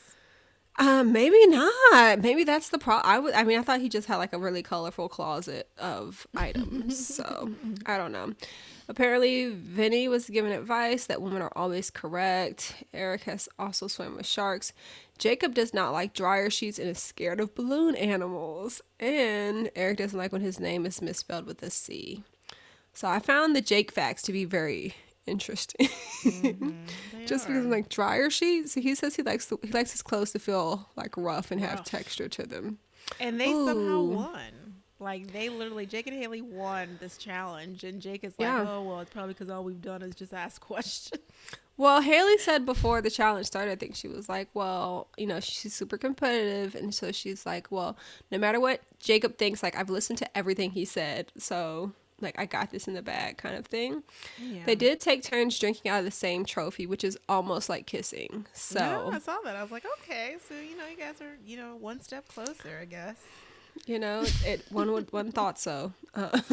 [0.80, 2.22] Um, maybe not.
[2.24, 3.04] Maybe that's the problem.
[3.08, 3.36] I would.
[3.36, 7.14] I mean, I thought he just had like a really colorful closet of items.
[7.16, 7.52] so
[7.86, 8.34] I don't know.
[8.90, 12.84] Apparently, Vinny was given advice that women are always correct.
[12.92, 14.74] Erik has also swam with sharks.
[15.20, 18.82] Jacob does not like dryer sheets and is scared of balloon animals.
[19.00, 22.24] And Erik doesn't like when his name is misspelled with a C.
[22.94, 25.88] So I found the Jake facts to be very interesting.
[27.26, 27.72] Just because I'm mm-hmm.
[27.72, 31.16] like dryer sheets, he says he likes the, he likes his clothes to feel like
[31.18, 31.86] rough and have Rough.
[31.86, 32.80] texture to them.
[33.20, 34.74] And they somehow won.
[35.00, 38.66] Like they literally, Jake and Haley won this challenge, and Jake is like, Yeah.
[38.68, 41.22] "Oh well, it's probably because all we've done is just ask questions."
[41.76, 45.40] Well, Haley said before the challenge started, I think she was like, well, you know,
[45.40, 46.76] she's super competitive.
[46.76, 47.98] And so she's like, well,
[48.32, 51.32] no matter what Jacob thinks, like, I've listened to everything he said.
[51.36, 54.04] So, like, I got this in the bag kind of thing.
[54.42, 54.62] Yeah.
[54.66, 58.46] They did take turns drinking out of the same trophy, which is almost like kissing.
[58.54, 59.56] So, yeah, I saw that.
[59.56, 62.80] I was like, okay, so you know, you guys are you know one step closer,
[62.82, 63.18] I guess.
[63.86, 65.94] you know, it, it one would one thought so.
[66.16, 66.40] Uh,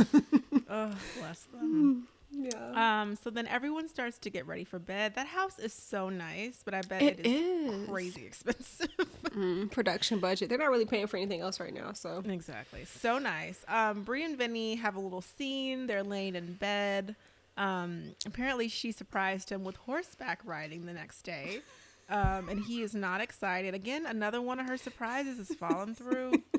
[0.73, 2.07] Oh, bless them.
[2.31, 3.01] Yeah.
[3.03, 5.15] Um, so then everyone starts to get ready for bed.
[5.15, 7.89] That house is so nice, but I bet it It is, is.
[7.89, 8.89] crazy expensive.
[9.31, 10.49] Mm, production budget.
[10.49, 11.93] They're not really paying for anything else right now.
[11.93, 12.85] So, exactly.
[12.85, 13.65] So nice.
[13.69, 15.87] Um, Brie and Vinny have a little scene.
[15.87, 17.15] They're laying in bed.
[17.57, 21.61] Um, apparently she surprised him with horseback riding the next day.
[22.09, 23.73] Um, and he is not excited.
[23.73, 26.33] Again, another one of her surprises has fallen through.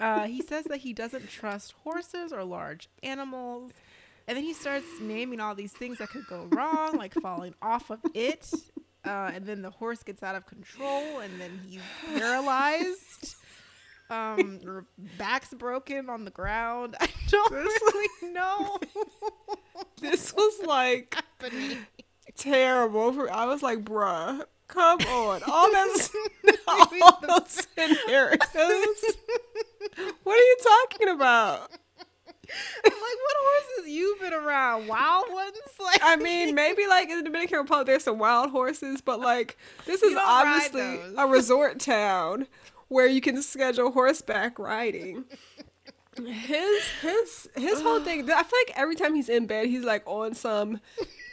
[0.00, 3.72] Uh, he says that he doesn't trust horses or large animals.
[4.28, 7.90] And then he starts naming all these things that could go wrong, like falling off
[7.90, 8.50] of it.
[9.02, 11.80] Uh, and then the horse gets out of control, and then he's
[12.14, 13.36] paralyzed.
[14.10, 14.84] Um, or
[15.16, 16.94] back's broken on the ground.
[17.00, 18.78] I don't really know.
[20.02, 21.16] this was like
[22.36, 23.14] terrible.
[23.14, 24.44] For, I was like, bruh.
[24.68, 26.10] Come on, all those,
[26.68, 28.38] all those scenarios.
[30.22, 31.70] what are you talking about?
[32.84, 34.86] I'm like, what horses you've been around?
[34.88, 35.56] Wild ones?
[35.80, 39.56] Like, I mean, maybe like in the Dominican Republic, there's some wild horses, but like
[39.86, 42.46] this is obviously a resort town
[42.88, 45.24] where you can schedule horseback riding.
[46.26, 48.28] His his his whole thing.
[48.30, 50.80] I feel like every time he's in bed, he's like on some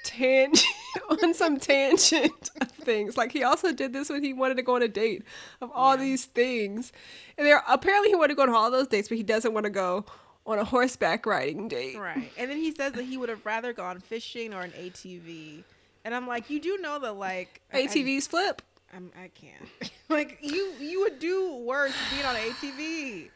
[0.03, 0.63] tangent,
[1.09, 3.17] on some tangent of things.
[3.17, 5.23] Like he also did this when he wanted to go on a date
[5.59, 6.93] of all these things,
[7.37, 9.63] and there apparently he wanted to go on all those dates, but he doesn't want
[9.65, 10.05] to go
[10.45, 11.97] on a horseback riding date.
[11.97, 12.31] right.
[12.37, 15.63] And then he says that he would have rather gone fishing or an ATV.
[16.03, 18.61] And I'm like, you do know that like I- I- ATVs flip.
[18.95, 19.91] I'm, I can't.
[20.09, 23.29] like you, you would do worse being on an ATV.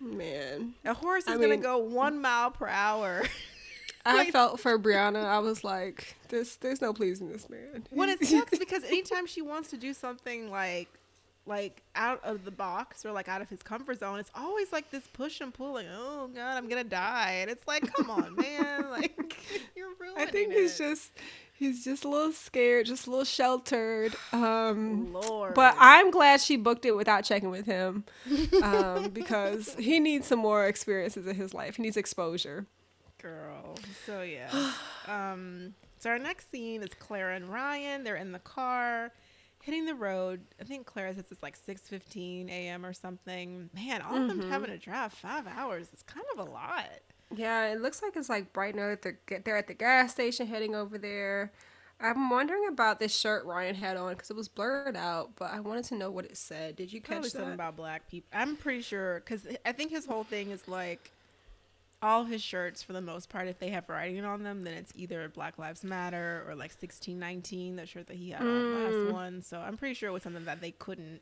[0.00, 3.22] Man, A horse is I gonna mean- go one mile per hour.
[4.06, 5.24] I felt for Brianna.
[5.24, 9.42] I was like, "This, there's no pleasing this man." when it sucks because anytime she
[9.42, 10.88] wants to do something like
[11.48, 14.90] like out of the box or like out of his comfort zone it's always like
[14.90, 18.36] this push and pull like oh god i'm gonna die and it's like come on
[18.36, 19.16] man like
[19.76, 20.84] you're ruining I think he's it.
[20.84, 21.12] just,
[21.54, 24.14] he's just a little scared, just a little sheltered.
[24.32, 28.04] Um, lord but I'm glad she booked it without checking with him,
[28.62, 31.76] um, because he needs some more experiences in his life.
[31.76, 32.66] He needs exposure.
[33.22, 33.74] girl
[34.06, 34.72] so yeah
[35.06, 39.10] um so our next scene is clara and ryan they're in the car
[39.68, 44.16] hitting the road i think clara says it's like 6.15 a.m or something man all
[44.16, 44.50] of them mm-hmm.
[44.50, 47.00] having to drive five hours is kind of a lot
[47.36, 48.96] Yeah, it looks like it's like bright and early.
[49.02, 51.52] They're, they're at the gas station heading over there.
[52.00, 55.60] I'm wondering about this shirt Ryan had on because it was blurred out, but I
[55.60, 56.76] wanted to know what it said.
[56.76, 57.54] Did you Probably catch something that?
[57.54, 58.28] about black people.
[58.32, 61.10] I'm pretty sure because I think his whole thing is like
[62.00, 63.48] all his shirts for the most part.
[63.48, 67.76] If they have writing on them, then it's either Black Lives Matter or like 1619,
[67.76, 69.04] the shirt that he had on Mm.
[69.06, 69.42] last one.
[69.42, 71.20] So I'm pretty sure it was something that they couldn't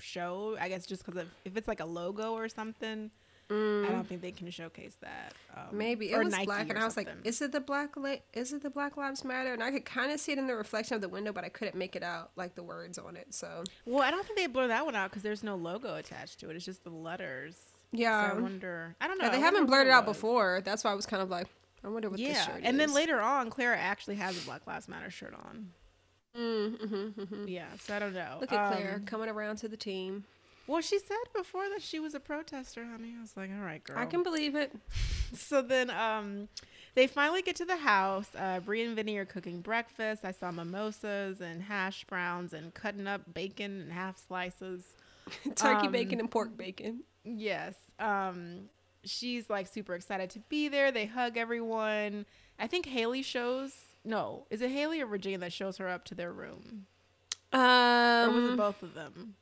[0.00, 0.56] show.
[0.60, 3.10] I guess just because if it's like a logo or something,
[3.48, 3.52] I
[3.92, 5.32] don't think they can showcase that.
[5.56, 5.72] Um, Mm.
[5.74, 7.96] Maybe it was Nike black, and I was like, "Is it the black?
[7.96, 10.48] La- is it the Black Lives Matter?" And I could kind of see it in
[10.48, 13.14] the reflection of the window, but I couldn't make it out, like the words on
[13.16, 13.32] it.
[13.32, 16.40] So well, I don't think they blur that one out because there's no logo attached
[16.40, 16.56] to it.
[16.56, 17.54] It's just the letters.
[17.92, 18.32] Yeah.
[18.32, 18.96] So I wonder.
[19.00, 19.24] I don't know.
[19.26, 20.60] Yeah, they I haven't blurred it out before.
[20.64, 21.46] That's why I was kind of like,
[21.84, 24.66] I wonder what this Yeah, shirt and then later on, Clara actually has a Black
[24.66, 25.70] Lives Matter shirt on.
[26.36, 27.48] Mm, mm-hmm, mm-hmm.
[27.48, 28.38] Yeah, so I don't know.
[28.40, 30.24] Look at Claire Um, coming around to the team.
[30.66, 33.14] Well, she said before that she was a protester, honey.
[33.16, 33.96] I was like, all right, girl.
[33.98, 34.72] I can believe it.
[35.34, 36.48] So then, um,
[36.94, 38.28] they finally get to the house.
[38.38, 40.24] Uh, Brie and Vinny are cooking breakfast.
[40.24, 44.84] I saw mimosas and hash browns and cutting up bacon and half slices.
[45.56, 47.00] Turkey Um, bacon and pork bacon.
[47.26, 47.74] Yes.
[47.98, 48.68] Um,
[49.04, 50.92] she's like super excited to be there.
[50.92, 52.24] They hug everyone.
[52.58, 53.72] I think Haley shows.
[54.04, 56.86] No, is it Haley or Virginia that shows her up to their room?
[57.52, 59.34] Or was it Um, both of them?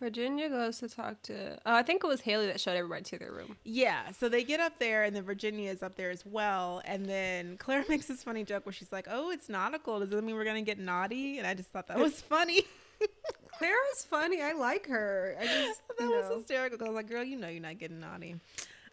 [0.00, 1.54] Virginia goes to talk to.
[1.56, 3.56] Uh, I think it was Haley that showed everybody to their room.
[3.64, 6.80] Yeah, so they get up there, and then Virginia is up there as well.
[6.84, 9.98] And then Claire makes this funny joke where she's like, "Oh, it's nautical.
[9.98, 12.62] Does that mean we're gonna get naughty?" And I just thought that was funny.
[13.88, 14.42] Clara's funny.
[14.42, 15.36] I like her.
[15.40, 16.78] I just that you was hysterical.
[16.86, 18.36] I was like, "Girl, you know you're not getting naughty."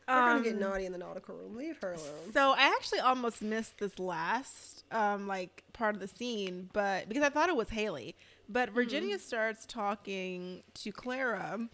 [0.07, 1.55] we're gonna get Um, naughty in the nautical room.
[1.55, 2.31] Leave her alone.
[2.31, 7.23] So I actually almost missed this last um like part of the scene, but because
[7.23, 8.15] I thought it was Haley.
[8.47, 11.67] But Virginia starts talking to Clara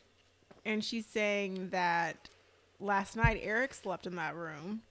[0.64, 2.30] and she's saying that
[2.80, 4.82] last night Erik slept in that room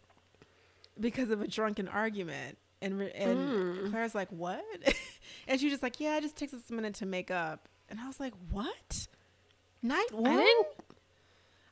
[0.98, 2.58] because of a drunken argument.
[2.82, 4.62] And and Clara's like, "What?"
[5.48, 8.00] and she's just like, "Yeah, it just takes us a minute to make up." And
[8.00, 9.08] I was like, "What?"
[9.82, 10.32] Night one?
[10.32, 10.66] I didn't.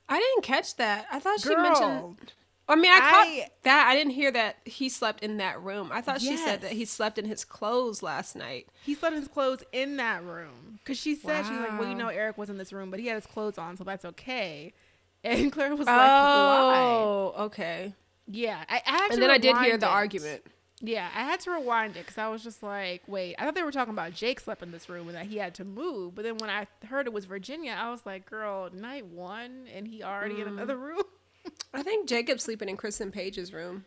[0.08, 1.06] I didn't catch that.
[1.12, 1.62] I thought she Girl.
[1.62, 2.32] mentioned.
[2.70, 3.88] I mean, I, I- caught that.
[3.88, 5.90] I didn't hear that he slept in that room.
[5.92, 8.68] I thought she said that he slept in his clothes last night.
[8.84, 11.94] He slept in his clothes in that room because she said she's like, well, you
[11.94, 14.72] know, Erik was in this room, but he had his clothes on, so that's okay.
[15.24, 16.84] And Claire was like, oh, why?
[16.86, 17.92] oh, okay.
[18.28, 20.44] Yeah, I, I to And then I did hear the argument.
[20.80, 23.62] Yeah, I had to rewind it because I was just like, wait, I thought they
[23.64, 26.14] were talking about Jake slept in this room and that he had to move.
[26.14, 29.88] But then when I heard it was Virginia, I was like, girl, night one, and
[29.88, 30.42] he already Mm.
[30.42, 31.02] in another room.
[31.74, 33.84] I think Jacob's sleeping in Chris and Paige's room.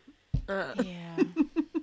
[0.48, 1.16] Uh, Yeah.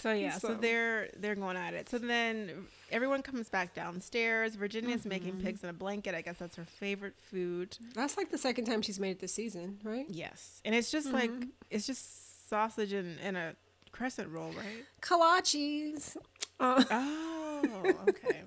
[0.00, 0.48] so yeah, so.
[0.48, 1.88] So- they're they're going at it.
[1.88, 4.56] So then everyone comes back downstairs.
[4.56, 5.08] Virginia's Mm-hmm.
[5.08, 6.14] making pigs in a blanket.
[6.14, 7.76] I guess that's her favorite food.
[7.94, 10.06] that's like the second time she's made it this season, right?
[10.08, 11.48] Yes, and it's just like Mm-hmm.
[11.70, 13.56] it's just sausage and, and a
[13.94, 14.84] crescent roll, right?
[15.00, 16.16] Kolaches.
[16.60, 17.62] Uh, Oh,
[18.08, 18.42] okay.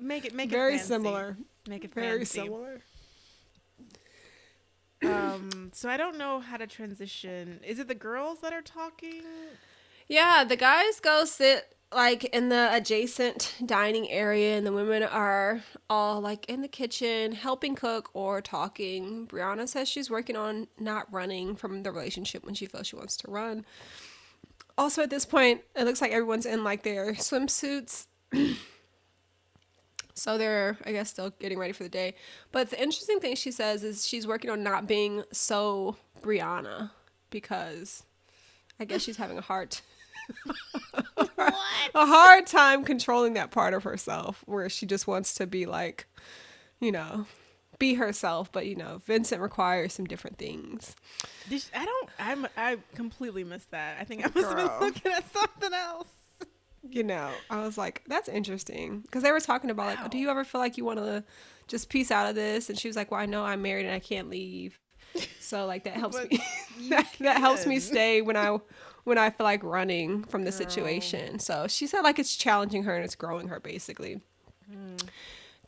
[0.00, 0.88] Make it make very it fancy.
[0.88, 1.36] similar.
[1.68, 2.40] Make it Very fancy.
[2.40, 2.80] similar.
[5.04, 7.60] Um, so I don't know how to transition.
[7.66, 9.22] Is it the girls that are talking?
[10.08, 15.62] Yeah, the guys go sit like in the adjacent dining area, and the women are
[15.90, 19.26] all like in the kitchen helping cook or talking.
[19.26, 23.16] Brianna says she's working on not running from the relationship when she feels she wants
[23.18, 23.64] to run.
[24.76, 28.06] Also, at this point, it looks like everyone's in like their swimsuits.
[30.14, 32.14] so they're, I guess, still getting ready for the day.
[32.50, 36.90] But the interesting thing she says is she's working on not being so Brianna
[37.30, 38.02] because
[38.80, 39.76] I guess she's having a hard
[41.94, 46.06] a hard time controlling that part of herself where she just wants to be like,
[46.80, 47.26] you know,
[47.84, 50.94] be herself, but you know, Vincent requires some different things.
[51.48, 52.08] Did she- I don't.
[52.18, 52.46] I'm.
[52.56, 53.96] I completely missed that.
[54.00, 56.08] I think I must have been looking at something else.
[56.88, 60.08] You know, I was like, that's interesting because they were talking about like, Wow.
[60.08, 61.24] do you ever feel like you want to
[61.66, 62.68] just piece out of this?
[62.68, 64.78] And she was like, well, I know I'm married and I can't leave,
[65.40, 66.38] so like that helps me.
[66.90, 68.58] that, that helps me stay when I
[69.04, 71.38] when I feel like running from the situation.
[71.38, 74.20] So she said like it's challenging her and it's growing her basically.
[74.70, 74.96] Hmm.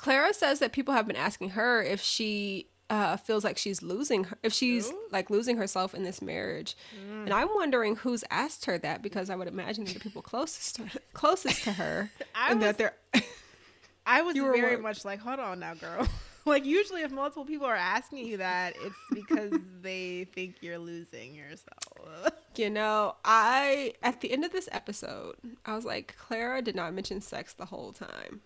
[0.06, 4.22] Clara says that people have been asking her if she uh, feels like she's losing
[4.22, 6.76] her, if she's like losing herself in this marriage,
[7.10, 10.84] and I'm wondering who's asked her that because I would imagine the people closest to
[11.12, 12.94] closest to her, I and was- that they're
[14.06, 16.06] I was very much like, hold on now, girl.
[16.44, 21.34] like usually, if multiple people are asking you that, it's because they think you're losing
[21.34, 22.30] yourself.
[22.54, 26.94] You know, I at the end of this episode, I was like, Clara did not
[26.94, 28.40] mention sex the whole time.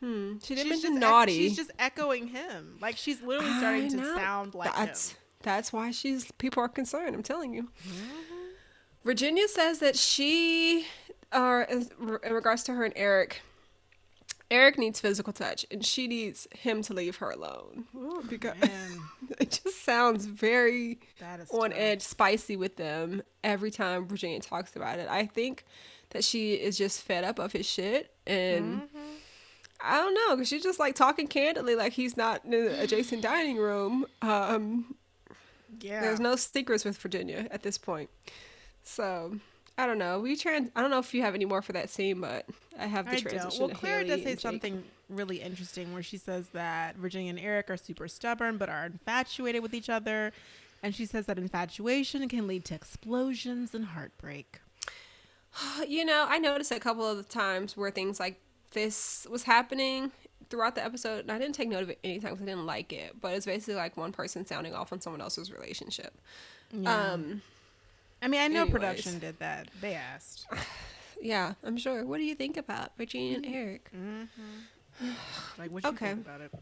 [0.00, 0.34] Hmm.
[0.42, 1.32] She didn't She's mention ec- naughty.
[1.48, 2.76] she's just echoing him.
[2.80, 5.18] Like she's literally starting to sound like that's him.
[5.42, 7.14] that's why she's people are concerned.
[7.14, 7.62] I'm telling you.
[7.62, 8.16] Mm-hmm.
[9.04, 10.84] Virginia says that she,
[11.32, 11.88] uh, in
[12.30, 13.40] regards to her and Erik,
[14.50, 17.84] Erik needs physical touch, and she needs him to leave her alone
[18.28, 18.54] because
[19.40, 20.98] it just sounds very
[21.50, 21.72] on tough.
[21.78, 25.08] edge, spicy with them every time Virginia talks about it.
[25.08, 25.64] I think
[26.10, 28.98] that she is just fed up of his shit, and Mm-hmm.
[29.86, 33.22] I don't know because she's just like talking candidly, like he's not in the adjacent
[33.22, 34.06] dining room.
[34.22, 34.94] Um,
[35.80, 36.00] Yeah.
[36.00, 38.10] there's no secrets with Virginia at this point,
[38.82, 39.38] so.
[39.78, 40.20] I don't know.
[40.20, 40.70] We trans.
[40.74, 42.46] I don't know if you have any more for that scene, but
[42.78, 43.50] I have the I transition.
[43.50, 43.60] don't.
[43.60, 47.68] Well, Claire Haley does say something really interesting where she says that Virginia and Erik
[47.68, 50.32] are super stubborn but are infatuated with each other.
[50.82, 54.60] And she says that infatuation can lead to explosions and heartbreak.
[55.86, 58.40] You know, I noticed a couple of the times where things like
[58.72, 60.10] this was happening
[60.48, 62.92] throughout the episode, and I didn't take note of it anytime because I didn't like
[62.92, 63.20] it.
[63.20, 66.14] But it's basically like one person sounding off on someone else's relationship.
[66.84, 67.42] Um,
[68.22, 68.72] I mean, I know anyways.
[68.72, 69.68] production did that.
[69.80, 70.46] They asked.
[71.20, 72.04] yeah, I'm sure.
[72.04, 73.90] What do you think about Virginia and Erik?
[75.58, 76.14] Like, what you Okay.
[76.14, 76.52] think about it?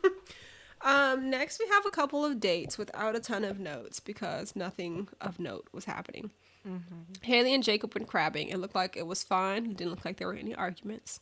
[0.82, 5.08] Um, next we have a couple of dates without a ton of notes because nothing
[5.20, 6.30] of note was happening.
[7.22, 8.48] Haley and Jacob went crabbing.
[8.48, 9.66] It looked like it was fine.
[9.66, 11.20] It didn't look like there were any arguments.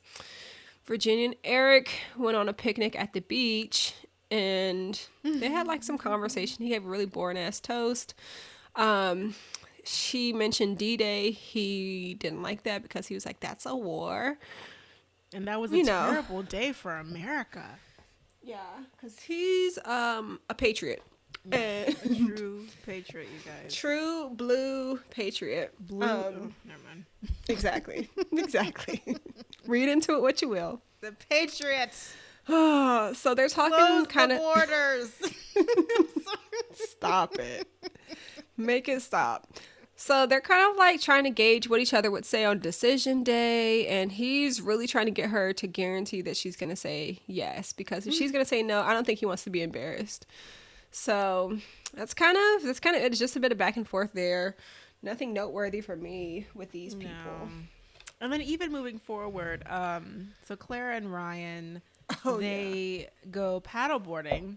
[0.87, 3.95] Virginia and Erik went on a picnic at the beach
[4.31, 6.63] and they had like some conversation.
[6.65, 8.15] He gave a really boring ass toast.
[8.77, 9.35] Um,
[9.85, 11.31] she mentioned D Day.
[11.31, 14.39] He didn't like that because he was like, that's a war.
[15.35, 16.07] And that was a You know.
[16.11, 17.65] terrible day for America.
[18.43, 18.57] Yeah,
[18.97, 21.03] because he's um, a patriot.
[21.51, 21.97] And
[22.37, 23.75] true patriot, you guys.
[23.75, 25.75] true blue patriot.
[25.81, 26.03] Blue.
[26.03, 27.05] Um, oh, never mind.
[27.49, 28.11] exactly.
[28.33, 29.03] exactly.
[29.67, 30.83] Read into it what you will.
[31.01, 32.15] The Patriots.
[32.49, 34.39] so they're talking kind of.
[34.39, 35.13] borders.
[36.75, 37.69] Stop it.
[38.57, 39.47] Make it stop.
[40.01, 43.25] So they're kind of like trying to gauge what each other would say on decision
[43.25, 47.73] day, and he's really trying to get her to guarantee that she's gonna say yes.
[47.73, 50.25] Because if she's gonna say no, I don't think he wants to be embarrassed.
[50.99, 51.57] So
[51.95, 54.57] that's kind of that's kind of it's just a bit of back and forth there.
[55.03, 57.13] Nothing noteworthy for me with these people.
[57.15, 57.49] No.
[58.21, 61.83] And then even moving forward, um, so Clara and Ryan,
[62.25, 64.57] Oh, they go paddleboarding,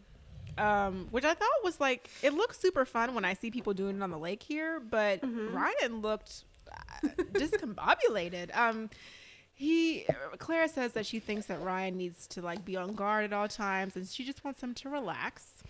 [0.57, 3.97] um, which I thought was like it looks super fun when I see people doing
[3.97, 5.55] it on the lake here, but Mm-hmm.
[5.55, 8.49] Ryan looked uh, discombobulated.
[8.57, 8.89] Um,
[9.53, 10.07] he
[10.39, 13.47] Clara says that she thinks that Ryan needs to like be on guard at all
[13.47, 15.61] times, and she just wants him to relax.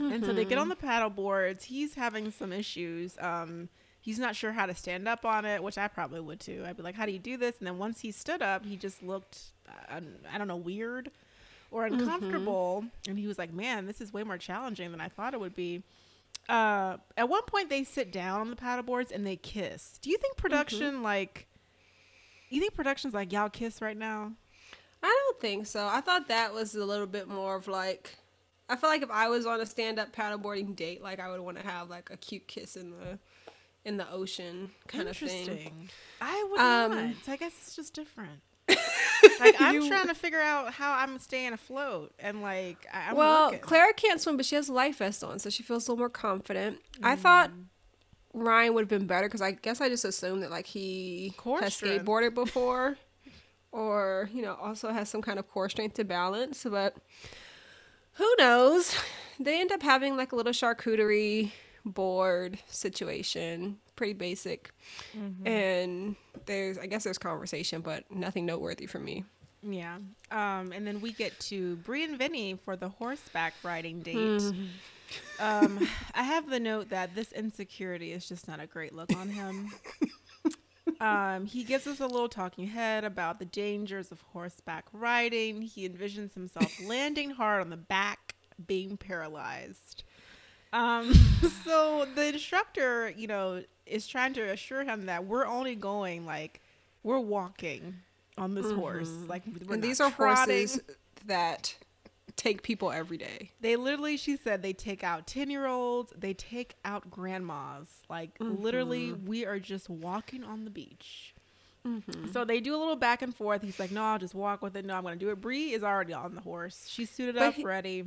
[0.00, 1.64] And so they get on the paddle boards.
[1.64, 3.16] He's having some issues.
[3.20, 3.68] Um,
[4.00, 6.64] he's not sure how to stand up on it, which I probably would too.
[6.66, 8.76] I'd be like, "How do you do this?" And then once he stood up, he
[8.76, 10.00] just looked, uh,
[10.32, 11.10] I don't know, weird
[11.70, 12.84] or uncomfortable.
[13.08, 15.54] And he was like, "Man, this is way more challenging than I thought it would
[15.54, 15.82] be."
[16.48, 19.98] Uh, at one point, they sit down on the paddle boards and they kiss.
[20.00, 21.46] Do you think production like?
[22.48, 24.32] You think production's like y'all kiss right now?
[25.02, 25.86] I don't think so.
[25.86, 28.16] I thought that was a little bit more of like
[28.68, 31.40] I feel like if I was on a stand up paddleboarding date, like I would
[31.40, 33.18] want to have like a cute kiss in the
[33.84, 35.88] in the ocean kind of thing.
[36.20, 37.14] I would Um, not.
[37.28, 38.40] I guess it's just different.
[39.40, 43.16] like I'm You- trying to figure out how I'm staying afloat, and like I- I'm
[43.16, 43.52] well.
[43.58, 46.00] Clara can't swim, but she has a life vest on, so she feels a little
[46.00, 46.80] more confident.
[47.02, 47.64] I thought Mm.
[48.34, 51.60] Ryan would have been better because I guess I just assumed that like he Core
[51.60, 52.04] has strength.
[52.04, 52.98] skateboarded before,
[53.72, 56.66] or you know also has some kind of core strength to balance.
[56.68, 56.96] But
[58.18, 58.94] who knows?
[59.40, 61.52] They end up having like a little charcuterie
[61.84, 64.72] board situation, pretty basic,
[65.16, 65.46] Mm-hmm.
[65.46, 66.16] and
[66.46, 69.24] there's I guess there's conversation, but nothing noteworthy for me.
[69.62, 69.98] Yeah.
[70.32, 74.16] Um, and then we get to Bree and Vinny for the horseback riding date.
[74.16, 74.66] Mm-hmm.
[75.38, 79.28] Um, I have the note that this insecurity is just not a great look on
[79.28, 79.70] him.
[81.00, 85.62] um, he gives us a little talking head about the dangers of horseback riding.
[85.62, 88.34] He envisions himself landing hard on the back,
[88.66, 90.04] being paralyzed.
[90.72, 91.14] Um,
[91.64, 96.60] so the instructor, you know, is trying to assure him that we're only going like
[97.02, 97.94] we're walking
[98.36, 99.10] on this horse.
[99.26, 99.72] Like Mm-hmm.
[99.72, 100.56] and these are trotting.
[100.68, 100.80] horses
[101.26, 101.74] that
[102.38, 103.50] take people every day.
[103.60, 107.88] They literally, she said, they take out 10 year olds, they take out grandmas.
[108.08, 109.26] Like, literally, mm-hmm.
[109.26, 111.34] we are just walking on the beach.
[111.86, 112.32] Mm-hmm.
[112.32, 113.62] So they do a little back and forth.
[113.62, 114.84] He's like, no, I'll just walk with it.
[114.84, 115.40] No, I'm going to do it.
[115.40, 116.86] Bree is already on the horse.
[116.88, 118.04] She's suited But up, he- ready.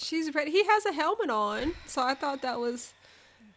[0.00, 0.50] She's ready.
[0.50, 2.94] He has a helmet on, so I thought that was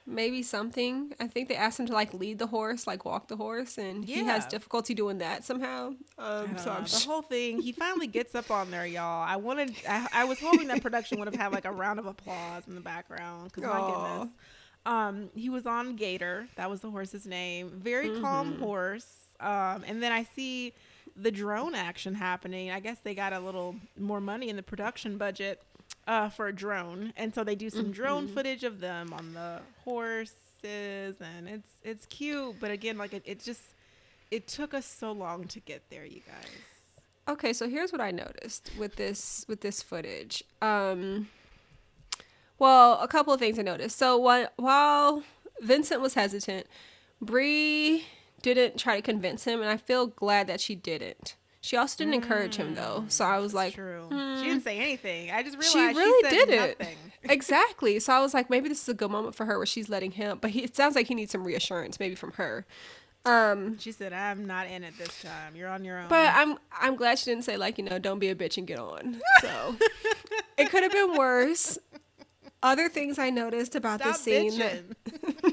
[0.06, 1.14] maybe something.
[1.20, 4.04] I think they asked him to like lead the horse, like walk the horse, and
[4.04, 5.94] he has difficulty doing that somehow.
[6.18, 6.80] Um, so know.
[6.82, 9.24] The sh- whole thing, he finally gets up on there, y'all.
[9.28, 12.06] I wanted, I, I was hoping that production would have had like a round of
[12.06, 13.80] applause in the background because my
[14.20, 14.36] goodness.
[14.86, 16.48] Um, he was on Gator.
[16.58, 17.70] That was the horse's name.
[17.76, 18.22] Very Mm-hmm.
[18.22, 19.08] calm horse.
[19.40, 20.74] Um, and then I see
[21.16, 22.72] the drone action happening.
[22.72, 25.62] I guess they got a little more money in the production budget
[26.08, 28.34] uh, for a drone, and so they do some drone Mm-hmm.
[28.34, 32.56] footage of them on the horses, and it's it's cute.
[32.60, 33.62] But again, like it, it just
[34.32, 36.48] it took us so long to get there, you guys.
[37.28, 40.44] okay, so here's what I noticed with this with this footage.
[40.62, 41.30] Um,
[42.60, 43.98] well, a couple of things I noticed.
[43.98, 45.24] So while while
[45.62, 46.68] Vincent was hesitant,
[47.22, 48.06] Bree
[48.42, 51.36] didn't try to convince him, and I feel glad that she didn't.
[51.66, 54.08] She also didn't encourage him though, so I was like, true.
[54.12, 54.36] hmm.
[54.42, 55.32] She didn't say anything.
[55.32, 56.98] I just realized she she, really said did it nothing.
[57.30, 59.88] exactly so i was like maybe this is a good moment for her where she's
[59.88, 62.66] letting him but he, it sounds like he needs some reassurance maybe from her
[63.26, 65.56] um She said, "I'm not in it this time.
[65.56, 68.20] You're on your own." but i'm i'm glad she didn't say like you know don't
[68.20, 69.78] be a bitch and get on so
[70.58, 71.78] it could have been worse
[72.64, 74.84] other things i noticed about Stop the scene that-.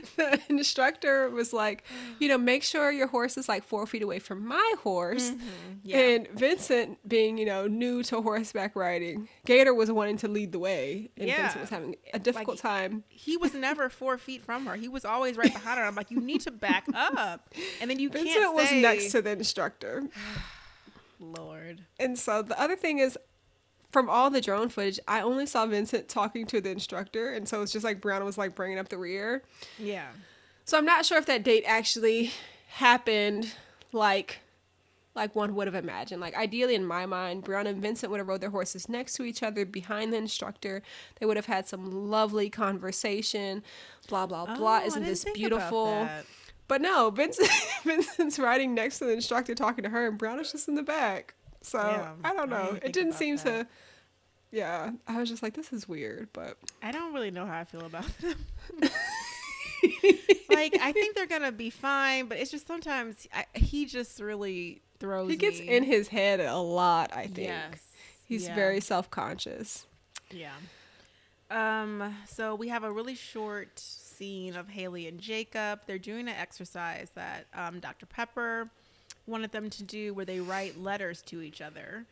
[0.16, 1.84] the instructor was like
[2.18, 5.40] you know make sure your horse is like four feet away from my horse mm-hmm.
[5.84, 5.98] Yeah.
[5.98, 10.60] And Vincent, being you know new to horseback riding, Gator was wanting to lead the
[10.60, 11.42] way, and Yeah.
[11.42, 13.02] Vincent was having a difficult time.
[13.08, 14.76] he was never four feet from her.
[14.76, 15.84] He was always right behind her.
[15.84, 19.10] I'm like, you need to back up, and then you Vincent can't was say, next
[19.10, 20.04] to the instructor,
[21.20, 21.84] Lord.
[21.98, 23.18] and so the other thing is,
[23.92, 27.62] from all the drone footage, I only saw Vincent talking to the instructor, and so
[27.62, 29.42] it's just like Brianna was like bringing up the rear.
[29.78, 30.08] Yeah.
[30.64, 32.32] So I'm not sure if that date actually
[32.68, 33.52] happened
[33.92, 34.40] like
[35.14, 36.22] like one would have imagined.
[36.22, 39.24] Like ideally in my mind, Brianna and Vincent would have rode their horses next to
[39.24, 40.82] each other behind the instructor.
[41.20, 43.62] They would have had some lovely conversation,
[44.08, 44.78] blah blah blah.
[44.78, 46.08] Oh, I Isn't this beautiful?
[46.66, 47.50] But no, Vincent
[47.84, 51.34] Vincent's riding next to the instructor talking to her and Brianna's just in the back.
[51.62, 52.72] So Yeah, I don't I know.
[52.72, 53.44] didn't it didn't seem that.
[53.44, 53.66] to
[54.54, 57.64] yeah, I was just like, this is weird, but I don't really know how I
[57.64, 58.36] feel about them.
[60.50, 64.82] like, I think they're gonna be fine, but it's just sometimes I, he just really
[64.98, 65.30] throws.
[65.30, 65.68] he gets me.
[65.68, 67.48] in his head a lot, I think.
[67.48, 67.78] Yes.
[68.26, 68.54] He's Yeah.
[68.54, 69.86] very self conscious.
[70.30, 70.52] Yeah.
[71.50, 75.80] Um, so we have a really short scene of Haley and Jacob.
[75.86, 78.06] They're doing an exercise that um, Dr.
[78.06, 78.70] Pepper
[79.26, 82.04] wanted them to do where they write letters to each other.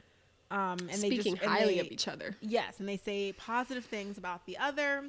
[0.51, 2.37] Um, and Speaking they just, highly they- of each other.
[2.41, 5.05] Yes, and they say positive things about the other.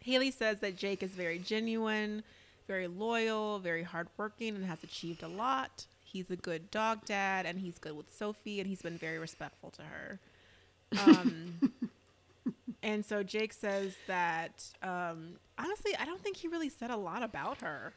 [0.00, 2.22] Haley says that Jake is very genuine,
[2.66, 5.86] very loyal, very hardworking, and has achieved a lot.
[6.04, 9.70] He's a good dog dad, and he's good with Sophie, and he's been very respectful
[9.72, 10.18] to her.
[11.06, 11.72] Um,
[12.82, 17.22] and so Jake says that um, honestly, I don't think he really said a lot
[17.22, 17.92] about her.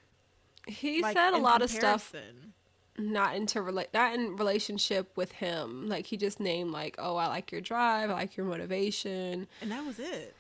[0.67, 2.53] He like, said a lot of stuff comparison.
[3.01, 5.87] Not into relate not in relationship with him.
[5.89, 9.71] Like he just named like, "Oh, I like your drive, I like your motivation." and
[9.71, 10.35] that was it.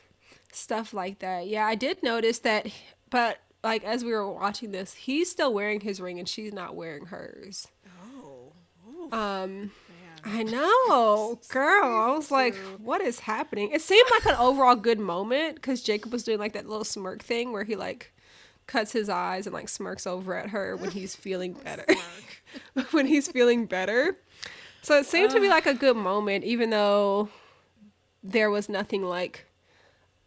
[0.51, 1.47] Stuff like that.
[1.47, 2.67] Yeah, I did notice that
[3.09, 6.75] but like as we were watching this, he's still wearing his ring and she's not
[6.75, 7.67] wearing hers.
[8.05, 9.71] Oh, Um.
[10.23, 11.83] I know, girl.
[11.83, 13.71] I was like, what is happening?
[13.71, 17.23] It seemed like an overall good moment because Jacob was doing like that little smirk
[17.23, 18.13] thing where he like
[18.67, 21.85] cuts his eyes and like smirks over at her when he's feeling better.
[22.91, 24.17] when he's feeling better.
[24.81, 27.29] So it seemed to be like a good moment, even though
[28.23, 29.45] there was nothing like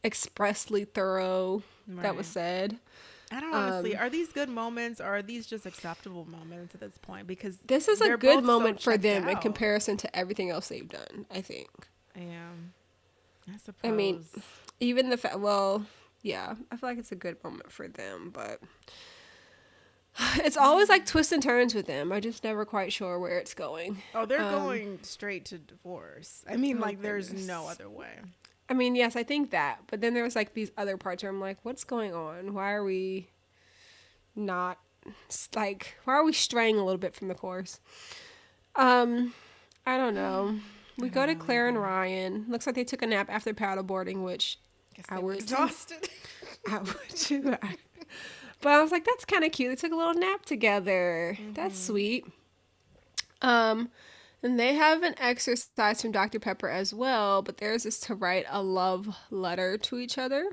[0.04, 2.78] expressly thorough that was said.
[3.32, 3.96] I don't honestly.
[3.96, 7.26] Um, are these good moments or are these just acceptable moments at this point?
[7.26, 10.68] Because This is a good both so moment for them in comparison to everything else
[10.68, 11.68] they've done, I think.
[12.14, 12.50] Yeah.
[13.52, 13.90] I suppose.
[13.90, 14.24] I mean,
[14.80, 15.84] even the fact, well,
[16.22, 18.60] yeah, I feel like it's a good moment for them, but
[20.36, 22.12] it's always like twists and turns with them.
[22.12, 24.02] I'm just never quite sure where it's going.
[24.14, 26.44] oh, they're um, going straight to divorce.
[26.48, 28.12] I mean, Oh, like, there's no other way.
[28.68, 31.30] I mean, yes, I think that, but then there was like these other parts where
[31.30, 32.54] I'm like, what's going on?
[32.54, 33.28] Why are we
[34.36, 34.78] not
[35.54, 37.78] like why are we straying a little bit from the course?
[38.76, 39.34] Um,
[39.86, 40.58] I don't know.
[40.96, 42.44] We go to Claire and Ryan.
[42.48, 44.60] Looks like they took a nap after paddleboarding, which
[44.94, 46.08] Guess I they were would- exhausted.
[46.70, 47.56] I would too.
[48.64, 49.68] But I was like, that's kind of cute.
[49.68, 51.36] They took a little nap together.
[51.52, 52.24] That's sweet.
[53.42, 53.90] Um,
[54.42, 56.40] and they have an exercise from Dr.
[56.40, 60.46] Pepper as well, but theirs is to write a love letter to each other.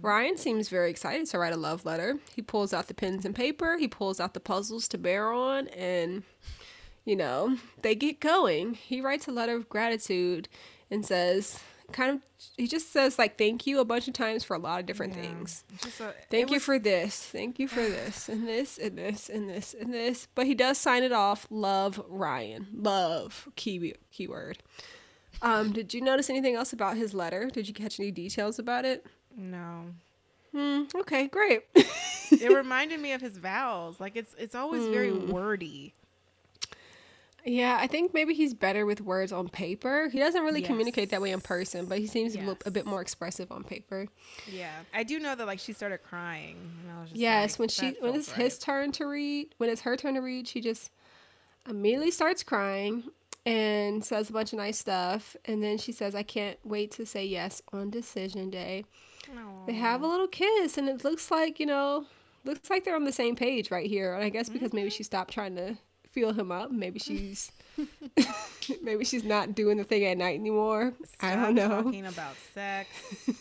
[0.00, 2.18] Ryan seems very excited to write a love letter.
[2.34, 5.68] He pulls out the pens and paper, he pulls out the puzzles to bear on,
[5.68, 6.22] and
[7.04, 8.72] you know, they get going.
[8.72, 10.48] He writes a letter of gratitude
[10.90, 11.60] and says,
[11.92, 12.20] kind of,
[12.56, 15.14] he just says, like, thank you a bunch of times for a lot of different
[15.14, 15.22] Yeah.
[15.22, 15.64] things.
[16.00, 17.16] A- Thank you was- for this.
[17.26, 20.28] Thank you for this and this and this and this and this.
[20.34, 21.46] But he does sign it off.
[21.50, 22.66] Love Ryan.
[22.74, 24.58] Love key keyword.
[25.40, 27.50] Um, did you notice anything else about his letter?
[27.52, 29.06] Did you catch any details about it?
[29.36, 29.86] No.
[30.52, 30.82] Hmm.
[30.94, 31.26] Okay.
[31.28, 31.62] Great.
[31.74, 33.98] It reminded me of his vows.
[33.98, 35.30] Like, it's it's always very Hmm.
[35.32, 35.94] wordy.
[37.44, 40.08] Yeah, I think maybe he's better with words on paper.
[40.08, 42.86] He doesn't really communicate that way in person, but he seems a, look a bit
[42.86, 44.06] more expressive on paper.
[44.50, 44.70] Yeah.
[44.94, 46.56] I do know that, like, she started crying.
[46.82, 49.70] And I was just Yes, like, when she when it's his turn to read, when
[49.70, 50.90] it's her turn to read, she just
[51.68, 53.04] immediately starts crying
[53.44, 57.06] and says a bunch of nice stuff, and then she says, "I can't wait to
[57.06, 58.84] say yes on decision day."
[59.66, 62.06] They have a little kiss, and it looks like you know,
[62.44, 64.14] looks like they're on the same page right here.
[64.14, 65.04] And I guess because maybe she mm-hmm.
[65.04, 65.76] stopped trying to
[66.12, 67.50] feel him up, maybe she's
[68.82, 70.92] maybe she's not doing the thing at night anymore.
[71.20, 71.82] I don't Stop know.
[71.82, 72.88] Talking about sex,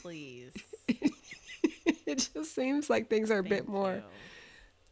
[0.01, 0.53] please.
[0.87, 3.95] it just seems like things are a bit more.
[3.95, 4.03] you.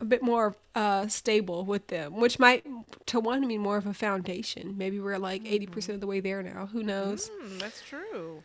[0.02, 2.66] a bit more uh, stable with them, which might
[3.08, 4.78] to one mean more of a foundation.
[4.78, 6.68] Maybe we're like 80 percent of the way there now.
[6.68, 7.32] Who knows?
[7.42, 8.44] Mm, that's true.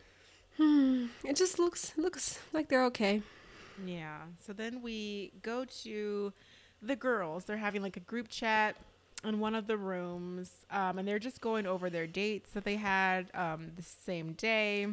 [0.57, 3.21] It just looks looks like they're okay.
[3.85, 4.19] Yeah.
[4.45, 6.31] So then we go to
[6.81, 7.43] the girls.
[7.43, 8.77] They're having like a group chat
[9.27, 12.75] in one of the rooms, um, and they're just going over their dates that they
[12.75, 14.87] had um, the same day.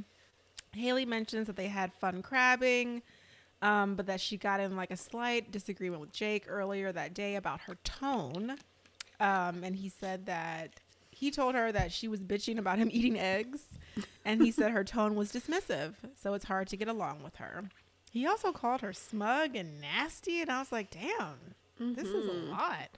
[0.72, 3.03] Haley mentions that they had fun crabbing,
[3.61, 7.37] um, but that she got in like a slight disagreement with Jake earlier that day
[7.37, 8.57] about her tone.
[9.20, 10.80] Um, and he said that
[11.11, 13.61] he told her that she was bitching about him eating eggs,
[14.24, 17.64] and he said her tone was dismissive, so it's hard to get along with her.
[18.11, 21.55] He also called her smug and nasty, and I was like, damn,
[21.95, 22.91] this is a lot.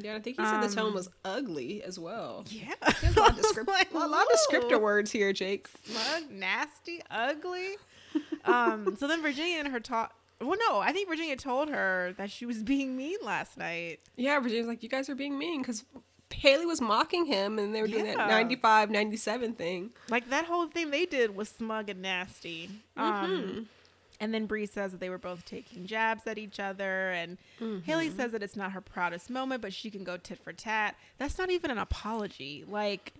[0.00, 2.44] Yeah, I think he said the tone Um, was ugly as well.
[2.48, 2.74] Yeah.
[3.00, 5.68] There's a lot of, I descript- like, a lot of descriptor words here, Jake.
[5.84, 7.76] smug, nasty, ugly.
[8.44, 10.14] um, so then Virginia and her talk.
[10.40, 13.98] Well, no, I think Virginia told her that she was being mean last night.
[14.16, 15.84] Yeah, Virginia's like, you guys are being mean because
[16.32, 18.16] Haley was mocking him and they were doing Yeah.
[18.18, 19.90] that 95, 97 thing.
[20.08, 22.70] Like that whole thing they did was smug and nasty.
[22.96, 23.68] Um,
[24.20, 27.38] and then Bree says that they were both taking jabs at each other, and
[27.84, 30.96] Haley says that it's not her proudest moment, but she can go tit for tat.
[31.18, 32.64] That's not even an apology.
[32.68, 33.12] Like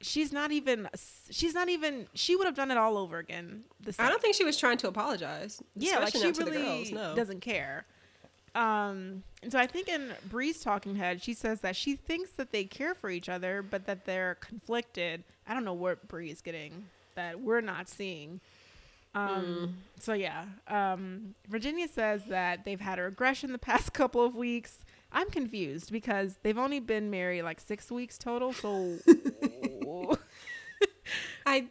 [0.00, 0.88] she's not even.
[1.30, 2.06] She's not even.
[2.14, 3.64] She would have done it all over again.
[3.80, 5.62] The I don't think she was trying to apologize.
[5.74, 6.90] yeah, like she really girls.
[6.90, 7.14] No.
[7.14, 7.84] doesn't care.
[8.54, 12.52] Um, and so I think in Bree's talking head, she says that she thinks that
[12.52, 15.24] they care for each other, but that they're conflicted.
[15.48, 16.84] I don't know what Bree is getting
[17.14, 18.40] that we're not seeing.
[19.14, 24.34] Um, so yeah, um, Virginia says that they've had a regression the past couple of
[24.34, 24.84] weeks.
[25.12, 28.52] I'm confused because they've only been married like six weeks total.
[28.52, 28.98] So
[31.46, 31.68] I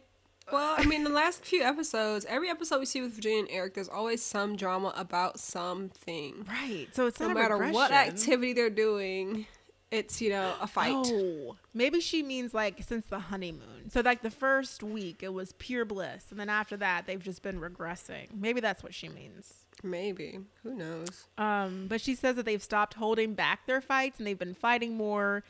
[0.50, 3.74] well, I mean, the last few episodes, every episode we see with Virginia and Erik,
[3.74, 6.46] there's always some drama about something.
[6.48, 9.46] right, so it's No matter what activity they're doing,
[9.92, 10.94] it's you know a fight.
[10.96, 13.90] Oh, maybe she means like since the honeymoon.
[13.90, 17.42] So like the first week it was pure bliss, and then after that they've just
[17.42, 18.26] been regressing.
[18.34, 19.52] Maybe that's what she means.
[19.84, 21.26] Maybe who knows?
[21.38, 24.96] Um, but she says that they've stopped holding back their fights and they've been fighting
[24.96, 25.44] more.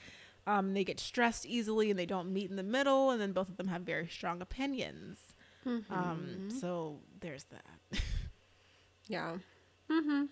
[0.46, 3.48] Um, they get stressed easily and they don't meet in the middle, and then both
[3.48, 5.18] of them have very strong opinions.
[5.90, 8.00] Um, so there's that.
[9.08, 9.36] Yeah.
[9.90, 10.24] Mm-hmm.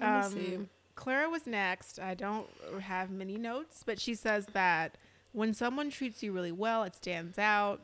[0.00, 0.58] Let me see.
[0.98, 1.98] Clara was next.
[2.00, 2.48] I don't
[2.80, 4.96] have many notes, but she says that
[5.32, 7.80] when someone treats you really well, it stands out.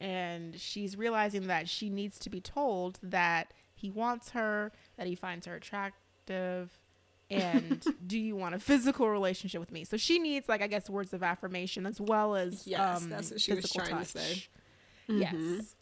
[0.00, 5.14] And she's realizing that she needs to be told that he wants her, that he
[5.14, 6.78] finds her attractive,
[7.30, 9.84] and do you want a physical relationship with me?
[9.84, 13.30] So she needs, like, I guess, words of affirmation as well as Yes, um, that's
[13.30, 14.12] what she was physical trying touch.
[14.12, 14.44] to say.
[15.08, 15.34] Yes.
[15.34, 15.74] Mhm.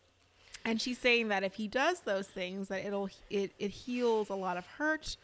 [0.64, 4.34] And she's saying that if he does those things, that it'll it it heals a
[4.34, 5.16] lot of hurt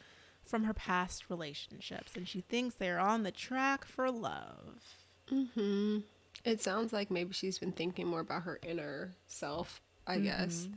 [0.46, 4.82] from her past relationships, and she thinks they're on the track for love.
[5.28, 5.98] hmm
[6.44, 10.68] It sounds like maybe she's been thinking more about her inner self, I guess.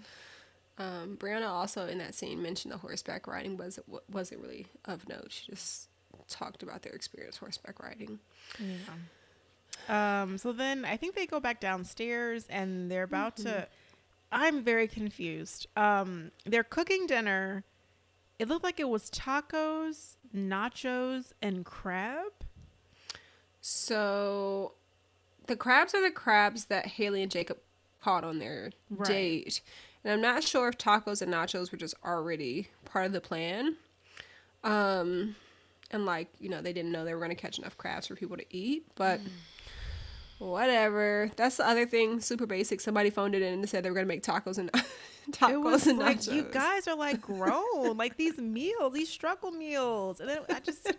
[0.80, 3.80] Um, Brianna also in that scene mentioned the horseback riding was
[4.12, 5.28] wasn't really of note.
[5.32, 5.90] She just
[6.28, 8.20] talked about their experience horseback riding.
[9.88, 10.22] Yeah.
[10.22, 10.38] Um.
[10.38, 13.68] So then I think they go back downstairs, and they're about to.
[14.32, 15.68] I'm very confused.
[15.76, 16.32] Um.
[16.46, 17.64] They're cooking dinner.
[18.40, 22.32] It looked like it was tacos, nachos, and crab.
[23.62, 24.74] So,
[25.48, 27.58] the crabs are the crabs that Haley and Jacob
[28.02, 29.08] caught on their Right.
[29.08, 29.62] date,
[30.04, 33.76] and I'm not sure if tacos and nachos were just already part of the plan.
[34.64, 35.36] Um,
[35.92, 38.16] and like you know, they didn't know they were going to catch enough crabs for
[38.16, 39.20] people to eat, but.
[40.40, 41.32] Whatever.
[41.36, 42.20] That's the other thing.
[42.22, 42.80] Super basic.
[42.82, 44.72] Somebody phoned it in and said they were gonna make tacos and
[45.32, 46.34] tacos it was and like nachos.
[46.36, 50.94] you guys are like grown, like these meals, these struggle meals, and then I just,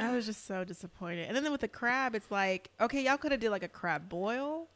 [0.00, 1.26] I was just so disappointed.
[1.28, 4.08] And then with the crab, it's like, okay, y'all could have did like a crab
[4.08, 4.68] boil.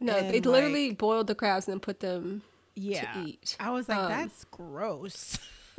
[0.00, 2.42] no, they literally boiled the crabs and then put them
[2.76, 3.56] Yeah, to eat.
[3.58, 5.38] I was like, Um, that's gross.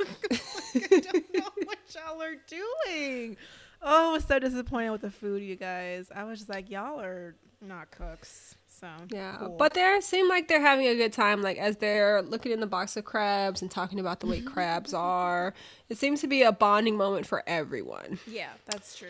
[0.72, 3.36] Like, I don't know what y'all are doing.
[3.82, 6.10] Oh, I was so disappointed with the food, you guys.
[6.14, 8.54] I was just like, y'all are not cooks.
[8.68, 9.56] So Yeah, cool.
[9.58, 11.42] but they seem like they're having a good time.
[11.42, 14.94] Like as they're looking in the box of crabs and talking about the way crabs
[14.94, 15.52] are,
[15.88, 18.18] it seems to be a bonding moment for everyone.
[18.26, 19.08] yeah, that's true.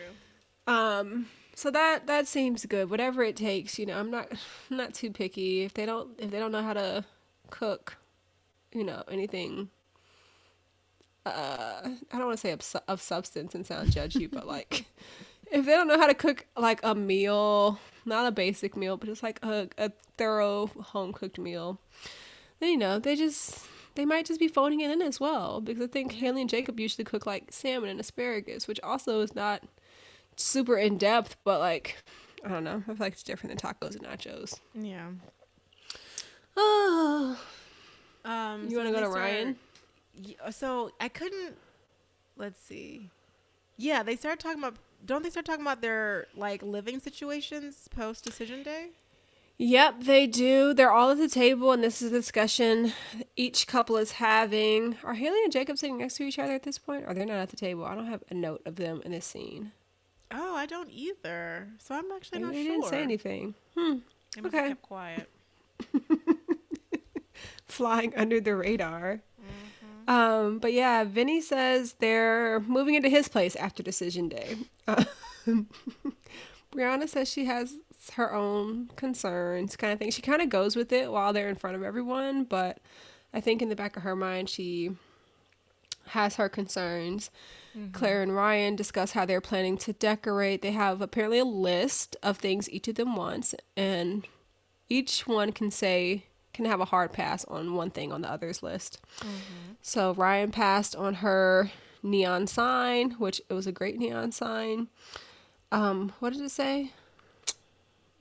[0.67, 2.89] Um, so that that seems good.
[2.89, 3.97] Whatever it takes, you know.
[3.97, 4.27] I'm not
[4.69, 5.63] I'm not too picky.
[5.63, 7.05] If they don't if they don't know how to
[7.49, 7.97] cook,
[8.73, 9.69] you know, anything.
[11.25, 14.85] Uh, I don't want to say of, su- of substance and sound judgy, but like,
[15.51, 19.07] if they don't know how to cook like a meal, not a basic meal, but
[19.07, 21.79] just like a, a thorough home cooked meal,
[22.59, 23.65] then you know they just
[23.95, 25.61] they might just be phoning it in as well.
[25.61, 29.35] Because I think Haley and Jacob usually cook like salmon and asparagus, which also is
[29.35, 29.63] not
[30.35, 32.03] super in depth, but like
[32.43, 32.81] I don't know.
[32.87, 34.59] I feel like it's different than tacos and nachos.
[34.73, 35.09] Yeah.
[36.57, 37.39] Oh,
[38.23, 39.55] Um, You so wanna go to Ryan?
[40.43, 41.55] Uh, So I couldn't.
[42.37, 43.09] Let's see.
[43.77, 44.75] Yeah, they start talking about.
[45.05, 48.89] Don't they start talking about their like living situations post decision day?
[49.57, 50.73] Yep, they do.
[50.73, 52.93] They're all at the table, and this is a discussion
[53.35, 54.97] each couple is having.
[55.03, 57.05] Are Haley and Jacob sitting next to each other at this point?
[57.07, 57.85] Or they're not at the table?
[57.85, 59.71] I don't have a note of them in this scene.
[60.31, 61.67] Oh, I don't either.
[61.77, 62.71] So I'm actually Maybe not they sure.
[62.71, 63.53] didn't say anything.
[63.77, 63.97] Hmm.
[64.35, 64.57] They must Okay.
[64.59, 65.29] have kept quiet.
[67.67, 69.21] Flying under the radar.
[70.07, 70.09] Mm-hmm.
[70.09, 74.57] Um, but yeah, Vinny says they're moving into his place after decision day.
[74.87, 75.67] Um,
[76.73, 77.75] Brianna says she has
[78.13, 80.11] her own concerns, kind of thing.
[80.11, 82.79] She kind of goes with it while they're in front of everyone, but
[83.33, 84.91] I think in the back of her mind, she
[86.07, 87.29] has her concerns.
[87.93, 90.61] Claire and Ryan discuss how they're planning to decorate.
[90.61, 94.27] They have apparently a list of things each of them wants, and
[94.89, 98.61] each one can say can have a hard pass on one thing on the other's
[98.61, 98.99] list.
[99.81, 101.71] So Ryan passed on her
[102.03, 104.87] neon sign, which it was a great neon sign.
[105.71, 106.91] Um, what did it say?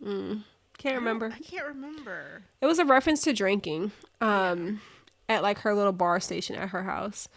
[0.04, 0.44] Mm,
[0.78, 1.32] can't remember.
[1.34, 2.42] I can't remember.
[2.60, 4.80] It was a reference to drinking um,
[5.28, 7.28] at like her little bar station at her house.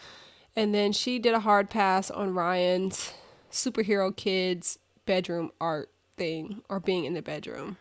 [0.56, 3.14] And then she did a hard pass on Ryan's
[3.52, 7.78] superhero kids bedroom art thing or being in the bedroom.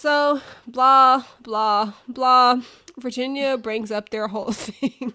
[0.00, 2.62] So, blah, blah, blah.
[2.96, 5.12] Virginia brings up their whole thing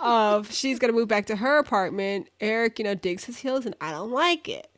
[0.00, 2.30] of she's going to move back to her apartment.
[2.40, 4.70] Erik, you know, digs his heels and I don't like it.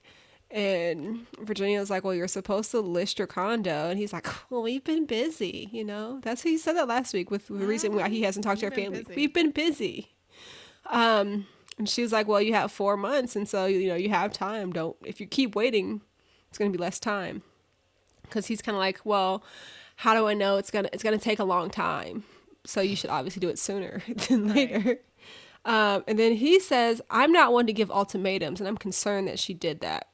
[0.51, 3.89] And Virginia's like, Well, you're supposed to list your condo.
[3.89, 6.19] And he's like, Well, we've been busy, you know?
[6.25, 8.73] That's he said that last week with the reason why he hasn't talked to our
[8.73, 9.05] family.
[9.05, 9.15] busy.
[9.15, 10.17] We've been busy.
[10.91, 11.47] Um,
[11.79, 14.33] and she was like, Well, you have four months, and so you know, you have
[14.33, 14.73] time.
[14.73, 16.01] Don't if you keep waiting,
[16.49, 17.45] it's gonna be less time.
[18.35, 19.43] Cause he's kinda like, Well,
[19.97, 22.25] how do I know it's gonna it's gonna take a long time?
[22.67, 24.73] So you should obviously do it sooner than Right.
[24.73, 24.99] later.
[25.65, 29.39] Um, and then he says, I'm not one to give ultimatums, and I'm concerned that
[29.39, 30.09] she did that.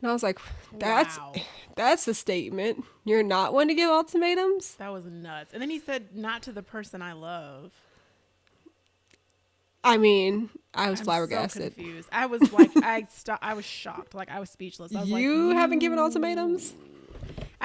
[0.00, 0.38] And I was like,
[0.78, 1.34] that's Wow.
[1.76, 2.84] that's a statement.
[3.04, 4.74] You're not one to give ultimatums?
[4.76, 5.52] That was nuts.
[5.52, 7.72] And then he said, "Not to the person I love."
[9.84, 11.62] I mean, I was I'm flabbergasted.
[11.62, 12.08] So confused.
[12.10, 14.14] I was like, I sto- I was shocked.
[14.14, 14.94] Like I was speechless.
[14.94, 16.74] I was you like, haven't given ultimatums.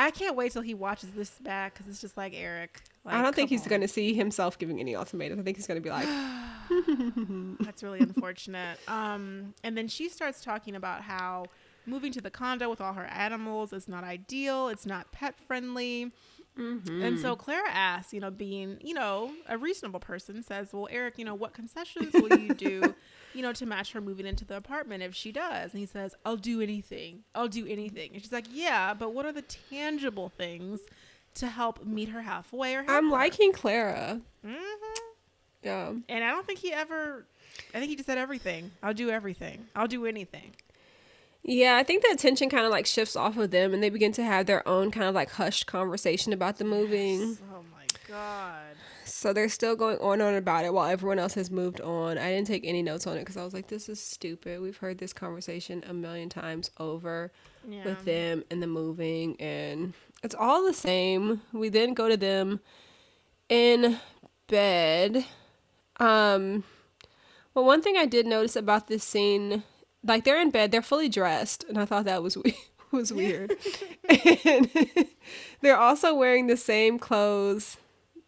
[0.02, 2.82] I can't wait till he watches this back because it's just like Erik.
[3.04, 5.39] Like, I don't think he's going to see himself giving any ultimatums.
[5.39, 6.08] I think he's going to be like,
[7.60, 8.78] That's really unfortunate.
[8.88, 11.45] Um, and then she starts talking about how
[11.86, 14.68] moving to the condo with all her animals is not ideal.
[14.70, 16.12] It's not pet friendly.
[16.58, 17.02] Mm-hmm.
[17.02, 21.18] And so Clara asks, you know, being, you know, a reasonable person, says, Well, Erik,
[21.18, 22.93] you know, what concessions will you do,
[23.34, 25.71] you know, to match her moving into the apartment if she does?
[25.71, 27.23] And he says, I'll do anything.
[27.36, 28.11] I'll do anything.
[28.13, 30.79] And she's like, Yeah, but what are the tangible things
[31.36, 34.21] to help meet her halfway or help I'm her?" liking Clara.
[34.45, 34.57] Mhm.
[35.63, 35.93] Yeah.
[36.09, 37.25] And I don't think he ever,
[37.73, 38.71] I think he just said everything.
[38.82, 39.67] I'll do everything.
[39.75, 40.55] I'll do anything.
[41.43, 44.11] Yeah, I think the attention kind of like shifts off of them and they begin
[44.13, 47.38] to have their own kind of like hushed conversation about the moving.
[47.53, 48.75] Oh my God.
[49.22, 52.17] So they're still going on and on about it while everyone else has moved on.
[52.17, 54.59] I didn't take any notes on it because I was like, this is stupid.
[54.61, 57.32] We've heard this conversation a million times over
[57.69, 57.84] Yeah.
[57.86, 59.93] with them and the moving, and
[60.24, 61.41] it's all the same.
[61.53, 62.61] We then go to them
[63.47, 63.99] in
[64.47, 65.24] bed.
[65.99, 66.63] Um,
[67.53, 69.61] well, one thing I did notice about this scene,
[70.03, 72.57] like they're in bed, they're fully dressed, and I thought that was we-
[72.89, 73.55] was weird.
[74.45, 74.67] and
[75.61, 77.78] they're also wearing the same clothes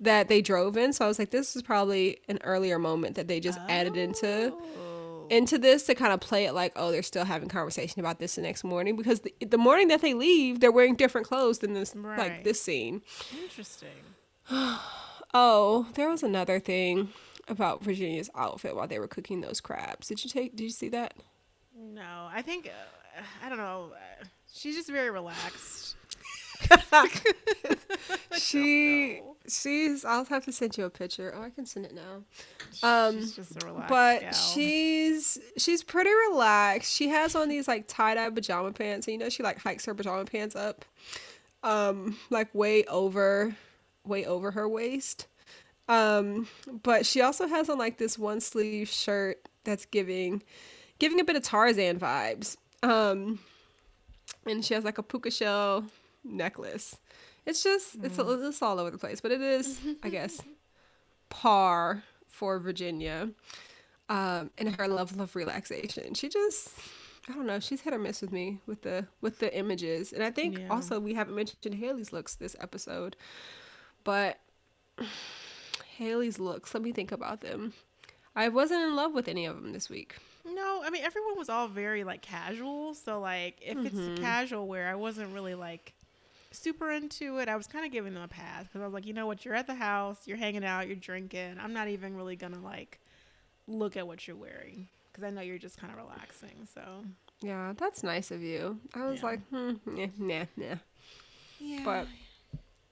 [0.04, 3.28] that they drove in, so I was like, this is probably an earlier moment that
[3.28, 5.28] they just added into Oh.
[5.30, 8.36] into this to kind of play it like, oh, they're still having conversation about this
[8.36, 11.74] the next morning because the, the morning that they leave, they're wearing different clothes than
[11.74, 13.02] this like this scene.
[13.42, 13.90] Interesting.
[15.36, 17.10] Oh, there was another thing
[17.48, 20.08] about Virginia's outfit while they were cooking those crabs.
[20.08, 20.56] Did you take?
[20.56, 21.16] Did you see that?
[21.76, 23.92] No, I think, uh, I don't know.
[24.54, 25.96] She's just very relaxed.
[28.38, 30.06] She she's.
[30.06, 31.34] I'll have to send you a picture.
[31.36, 32.24] Oh, I can send it now.
[32.82, 34.34] Um, she's just a relaxed but gal.
[34.34, 36.92] she's she's pretty relaxed.
[36.94, 39.86] She has on these like tie dye pajama pants, and you know she like hikes
[39.86, 40.86] her pajama pants up,
[41.64, 43.56] um, like way over,
[44.06, 45.28] way over her waist.
[45.88, 46.48] Um,
[46.82, 50.42] but she also has on like this one sleeve shirt that's giving,
[50.98, 52.58] giving a bit of Tarzan vibes.
[52.82, 53.40] Um,
[54.46, 55.86] and she has like a puka shell
[56.24, 56.98] necklace.
[57.46, 58.48] It's just it's Mm.
[58.48, 60.42] it's all over the place, but it is I guess
[61.30, 63.30] par for Virginia
[64.10, 66.14] um, in her level of relaxation.
[66.14, 66.70] She just,
[67.30, 70.24] I don't know, she's hit or miss with me with the with the images, and
[70.24, 70.68] I think Yeah.
[70.70, 73.16] also we haven't mentioned Haley's looks this episode,
[74.04, 74.40] but
[75.98, 76.74] Haley's looks.
[76.74, 77.74] Let me think about them.
[78.36, 80.16] I wasn't in love with any of them this week.
[80.46, 82.94] No, I mean everyone was all very like casual.
[82.94, 84.12] So like if Mm-hmm.
[84.12, 85.94] it's casual wear, I wasn't really like
[86.54, 87.50] super into it.
[87.50, 89.44] I was kind of giving them a pass because I was like, you know what,
[89.46, 91.58] you're at the house, you're hanging out, you're drinking.
[91.62, 93.00] I'm not even really gonna like
[93.68, 96.68] look at what you're wearing because I know you're just kind of relaxing.
[96.74, 97.04] So
[97.42, 98.80] Yeah, that's nice of you.
[98.94, 99.26] I was Yeah.
[99.26, 100.76] like, hmm, nah, nah, nah.
[101.60, 101.84] yeah.
[101.86, 102.08] But.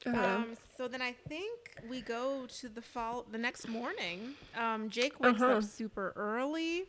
[0.07, 4.33] Um, so then I think we go to the fall the next morning.
[4.55, 5.51] Um, Jake wakes Uh-huh.
[5.57, 6.85] up super early,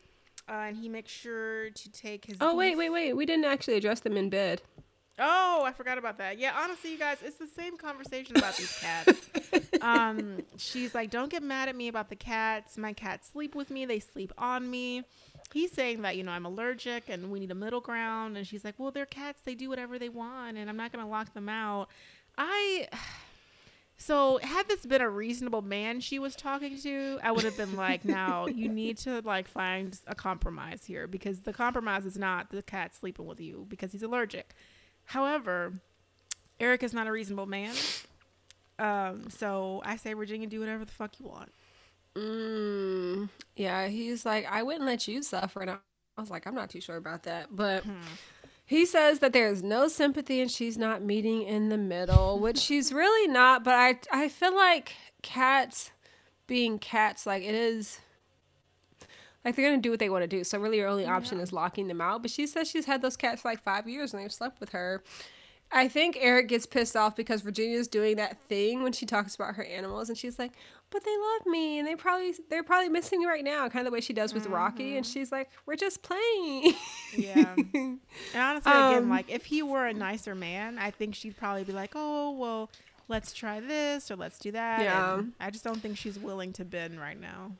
[0.49, 2.37] uh, and he makes sure to take his.
[2.41, 3.13] oh wait, wait, wait.
[3.13, 4.63] We didn't actually address them in bed.
[5.19, 6.39] Oh, I forgot about that.
[6.39, 9.29] Yeah, honestly, you guys, it's the same conversation about these cats.
[9.81, 12.77] um, she's like, "Don't get mad at me about the cats.
[12.79, 13.85] My cats sleep with me.
[13.85, 15.03] They sleep on me."
[15.53, 18.65] He's saying that you know I'm allergic and we need a middle ground, and she's
[18.65, 19.41] like, "Well, they're cats.
[19.43, 21.89] They do whatever they want, and I'm not gonna lock them out."
[22.37, 22.87] I.
[23.95, 27.77] So had this been a reasonable man she was talking to, I would have been
[27.77, 32.49] like, "Now you need to like find a compromise here because the compromise is not
[32.49, 34.55] the cat sleeping with you because he's allergic."
[35.05, 35.73] However,
[36.59, 37.73] Erik is not a reasonable man.
[38.79, 41.51] Um, so I say Virginia, do whatever the fuck you want.
[42.15, 45.61] Mm, yeah, he's like, I wouldn't let you suffer.
[45.61, 45.77] And I,
[46.17, 47.55] I was like, I'm not too sure about that.
[47.55, 47.83] But
[48.65, 52.93] he says that there's no sympathy and she's not meeting in the middle, which she's
[52.93, 53.63] really not.
[53.63, 55.91] But I, I feel like cats
[56.47, 57.99] being cats, like it is,
[59.45, 60.43] like they're to do what they want to do.
[60.43, 62.21] So really your only option is locking them out.
[62.21, 64.69] But she says she's had those cats for like five years and they've slept with
[64.69, 65.03] her.
[65.75, 69.55] I think Erik gets pissed off because Virginia's doing that thing when she talks about
[69.55, 70.51] her animals, and she's like,
[70.91, 73.91] "But they love me, and they probably they're probably missing me right now." Kind of
[73.91, 76.75] the way she does with Rocky, and she's like, "We're just playing."
[77.17, 77.55] Yeah.
[77.55, 77.99] And
[78.35, 81.73] honestly, again, Um, like if he were a nicer man, I think she'd probably be
[81.73, 82.69] like, "Oh, well,
[83.07, 85.15] let's try this or let's do that." Yeah.
[85.15, 87.53] And I just don't think she's willing to bend right now.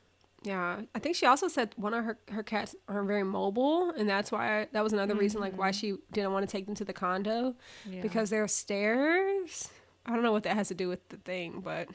[0.43, 4.07] Yeah, I think she also said one of her her cats are very mobile, and
[4.07, 6.85] that's why that was another reason like why she didn't want to take them to
[6.85, 7.55] the condo
[7.89, 8.01] Yeah.
[8.01, 9.69] because there are stairs.
[10.05, 11.87] I don't know what that has to do with the thing, but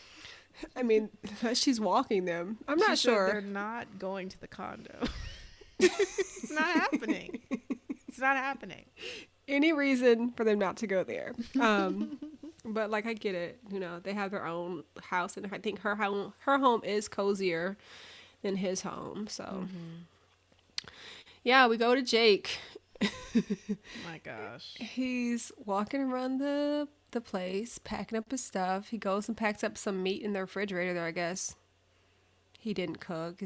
[0.76, 1.08] I mean,
[1.54, 2.58] she's walking them.
[2.68, 3.26] I'm She not sure.
[3.32, 4.96] they're not going to the condo.
[5.78, 7.40] it's not happening.
[8.08, 8.84] It's not happening.
[9.48, 11.32] any reason for them not to go there.
[11.60, 12.18] Um,
[12.64, 15.80] but like I get it, you know, they have their own house, and I think
[15.80, 17.76] her home her home is cozier
[18.42, 19.26] than his home.
[19.28, 20.88] So Mm-hmm.
[21.44, 22.58] yeah, we go to Jake.
[23.00, 24.74] My gosh.
[24.76, 28.88] He's walking around the the place, packing up his stuff.
[28.88, 31.56] He goes and packs up some meat in the refrigerator there, I guess.
[32.58, 33.42] He didn't cook.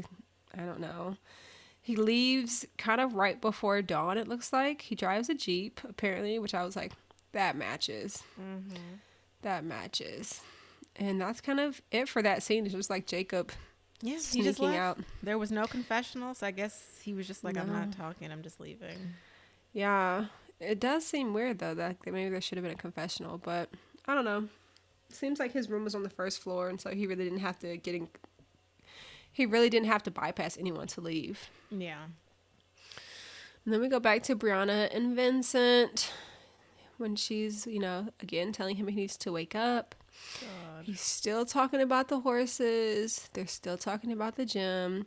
[0.57, 1.17] I don't know.
[1.81, 4.81] He leaves kind of right before dawn, it looks like.
[4.83, 6.93] He drives a Jeep, apparently, which I was like,
[7.33, 8.23] that matches.
[8.39, 8.75] Mm-hmm.
[9.41, 10.41] That matches.
[10.95, 12.65] And that's kind of it for that scene.
[12.65, 13.51] It's just like Jacob
[14.01, 14.99] Yeah, he sneaking out.
[15.21, 18.31] There was no confessional, so I guess he was just like, I'm not talking.
[18.31, 19.13] I'm just leaving.
[19.73, 20.25] Yeah.
[20.59, 23.69] It does seem weird though that that maybe there should have been a confessional, but
[24.07, 24.47] I don't know.
[25.09, 27.59] Seems like his room was on the first floor and so he really didn't have
[27.59, 28.07] to get in
[29.31, 31.51] he really didn't have to bypass anyone to leave.
[31.69, 32.05] Yeah.
[33.63, 36.11] And then we go back to Brianna and Vincent
[36.97, 39.95] when she's, you know, again telling him he needs to wake up.
[40.41, 40.85] God.
[40.85, 43.29] He's still talking about the horses.
[43.33, 45.05] They're still talking about the gym.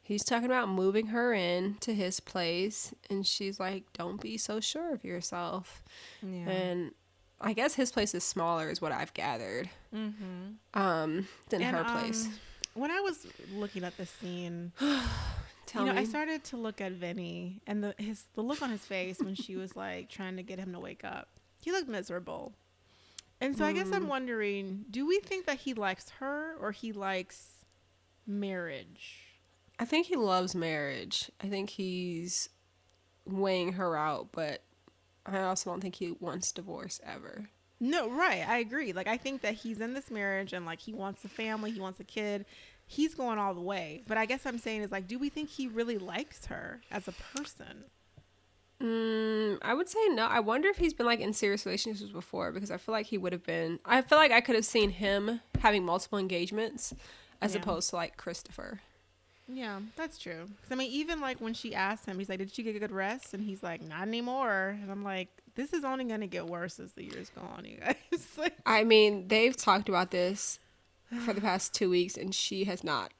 [0.00, 4.60] He's talking about moving her in to his place and she's like, "Don't be so
[4.60, 5.82] sure of yourself."
[6.22, 6.48] Yeah.
[6.50, 6.92] And
[7.40, 10.80] I guess his place is smaller, is what I've gathered, mm-hmm.
[10.80, 12.26] um, than And, her place.
[12.26, 12.32] um,
[12.74, 14.72] when I was looking at the scene,
[15.66, 16.00] Tell you know, me.
[16.00, 19.34] I started to look at Vinny and the his the look on his face when
[19.34, 21.28] she was like trying to get him to wake up.
[21.60, 22.52] He looked miserable.
[23.40, 23.94] And so I guess Mm.
[23.96, 27.64] I'm wondering, do we think that he likes her or he likes
[28.26, 29.20] marriage?
[29.78, 31.30] I think he loves marriage.
[31.40, 32.48] I think he's
[33.26, 34.62] weighing her out, but
[35.26, 37.48] I also don't think he wants divorce ever.
[37.80, 38.46] No, right.
[38.48, 38.92] I agree.
[38.92, 41.80] Like I think that he's in this marriage and like he wants a family, he
[41.80, 42.44] wants a kid.
[42.92, 44.02] He's going all the way.
[44.06, 47.08] But I guess I'm saying is like, do we think he really likes her as
[47.08, 47.84] a person?
[48.82, 50.26] Mm, I would say no.
[50.26, 53.16] I wonder if he's been like in serious relationships before because I feel like he
[53.16, 53.78] would have been.
[53.84, 56.92] I feel like I could have seen him having multiple engagements
[57.40, 57.60] as Yeah.
[57.60, 58.80] opposed to like Christopher.
[59.48, 60.48] Yeah, that's true.
[60.62, 62.78] 'Cause, I mean, even like when she asked him, he's like, "Did you get a
[62.78, 66.46] good rest?" And he's like, "Not anymore." And I'm like, "This is only gonna get
[66.46, 67.96] worse as the years go on, you guys."
[68.36, 70.58] like, I mean, they've talked about this
[71.24, 73.12] for the past two weeks, and she has not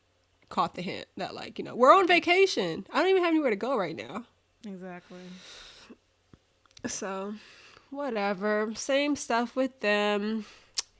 [0.49, 2.87] caught the hint that, like, you know, we're on vacation.
[2.93, 4.25] I don't even have anywhere to go right now.
[4.67, 5.19] exactly.
[6.87, 7.35] So,
[7.91, 8.73] whatever.
[8.75, 10.45] Same stuff with them.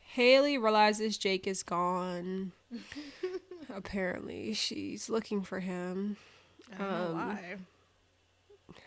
[0.01, 2.53] Haley realizes Jake is gone.
[3.75, 6.17] Apparently, she's looking for him.
[6.75, 7.57] I don't know Um, why.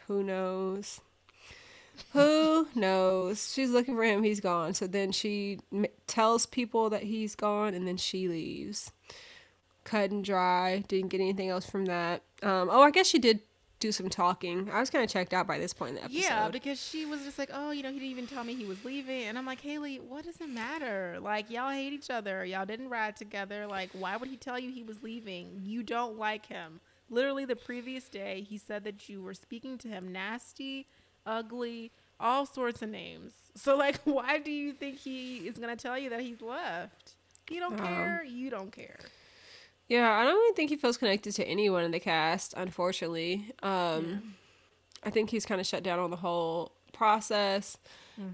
[0.08, 1.02] Who knows?
[2.14, 3.54] Who knows?
[3.54, 4.24] She's looking for him.
[4.24, 4.74] He's gone.
[4.74, 8.92] So then she m- tells people that he's gone, and then she leaves.
[9.84, 10.84] Cut and dry.
[10.88, 12.24] Didn't get anything else from that.
[12.42, 13.42] Um, oh, I guess she did
[13.80, 14.70] do some talking.
[14.72, 16.20] I was kind of checked out by this point in the episode.
[16.20, 18.66] Yeah, because she was just like, "Oh, you know, he didn't even tell me he
[18.66, 21.18] was leaving," and I'm like, "Haley, what does it matter?
[21.22, 22.46] Like, y'all hate each other.
[22.46, 23.68] Y'all didn't ride together.
[23.68, 25.60] Like, why would he tell you he was leaving?
[25.62, 26.80] You don't like him."
[27.10, 30.88] Literally, the previous day, he said that you were speaking to him nasty,
[31.26, 33.34] ugly, all sorts of names.
[33.56, 37.16] So, like, why do you think he is gonna tell you that he's left?
[37.48, 38.24] He don't Um, care.
[38.24, 39.00] You don't care.
[39.88, 43.52] Yeah, I don't really think he feels connected to anyone in the cast, unfortunately.
[43.62, 44.34] Um,
[45.04, 47.78] I think he's kind of shut down on the whole process.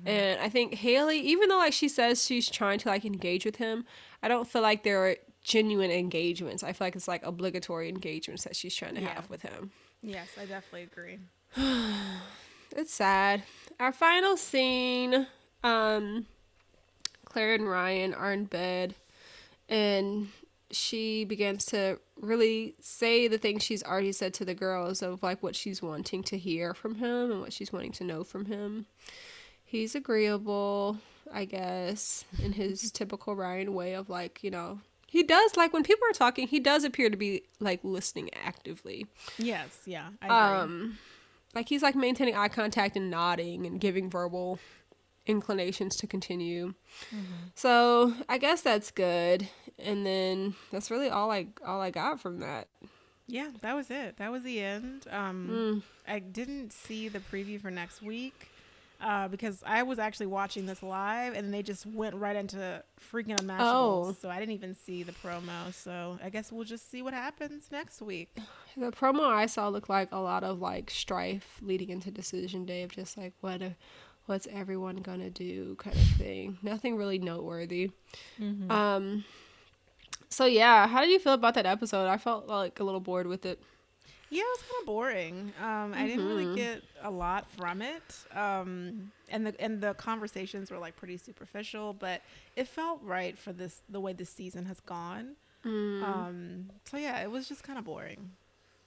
[0.05, 3.55] And I think Haley, even though like she says she's trying to like engage with
[3.55, 3.83] him,
[4.21, 6.63] I don't feel like there are genuine engagements.
[6.63, 9.09] I feel like it's like obligatory engagements that she's trying to Yeah.
[9.15, 9.71] have with him.
[10.03, 11.17] Yes, I definitely agree.
[12.75, 13.43] It's sad.
[13.79, 15.27] Our final scene,
[15.63, 16.25] um,
[17.25, 18.95] Claire and Ryan are in bed,
[19.67, 20.29] and
[20.69, 25.41] she begins to really say the things she's already said to the girls of like
[25.43, 28.85] what she's wanting to hear from him and what she's wanting to know from him.
[29.63, 30.97] He's agreeable,
[31.31, 35.83] I guess, in his typical Ryan way of like, you know, he does like when
[35.83, 39.07] people are talking, he does appear to be like listening actively.
[39.37, 40.61] Yes, yeah, I agree.
[40.61, 40.97] Um,
[41.53, 44.59] like he's like maintaining eye contact and nodding and giving verbal
[45.25, 46.73] inclinations to continue.
[47.55, 49.47] So I guess that's good.
[49.77, 52.67] And then that's really all I all I got from that.
[53.27, 54.17] Yeah, that was it.
[54.17, 55.05] That was the end.
[55.09, 58.49] Um, I didn't see the preview for next week
[59.01, 63.37] uh, because I was actually watching this live, and they just went right into freaking
[63.37, 63.59] Unmatchables.
[64.09, 64.15] Oh.
[64.19, 65.73] So I didn't even see the promo.
[65.73, 68.37] So I guess we'll just see what happens next week.
[68.77, 72.83] The promo I saw looked like a lot of like strife leading into decision day
[72.83, 73.61] of just like what
[74.27, 76.57] what's everyone gonna do kind of thing.
[76.61, 77.91] Nothing really noteworthy.
[78.69, 79.25] Um,
[80.29, 82.07] So yeah, how did you feel about that episode?
[82.07, 83.61] I felt like a little bored with it.
[84.31, 85.53] Yeah, it was kind of boring.
[85.61, 88.01] Um, I didn't really get a lot from it,
[88.33, 92.21] um, and the and the conversations were like pretty superficial, but
[92.55, 95.35] it felt right for this the way this season has gone.
[95.65, 98.31] Um, so yeah, it was just kind of boring.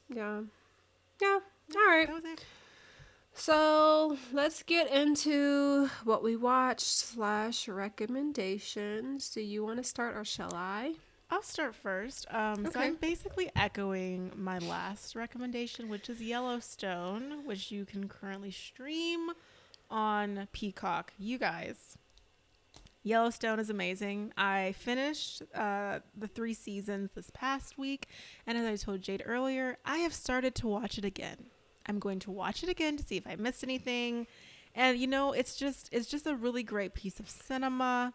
[0.09, 0.41] Yeah.
[1.21, 1.39] Yeah.
[1.77, 2.07] All right.
[2.07, 2.45] That was it.
[3.35, 9.29] So let's get into what we watched slash recommendations.
[9.29, 10.95] Do you want to start or shall I?
[11.31, 12.27] I'll start first.
[12.31, 18.51] Um, So I'm basically echoing my last recommendation, which is Yellowstone, which you can currently
[18.51, 19.31] stream
[19.91, 21.13] on Peacock.
[21.19, 21.97] You guys,
[23.03, 24.33] Yellowstone is amazing.
[24.37, 28.07] I finished uh, the three seasons this past week,
[28.47, 31.47] and as I told Jade earlier, I have started to watch it again.
[31.87, 34.27] I'm going to watch it again to see if I missed anything.
[34.75, 38.13] And you know, it's just it's just a really great piece of cinema.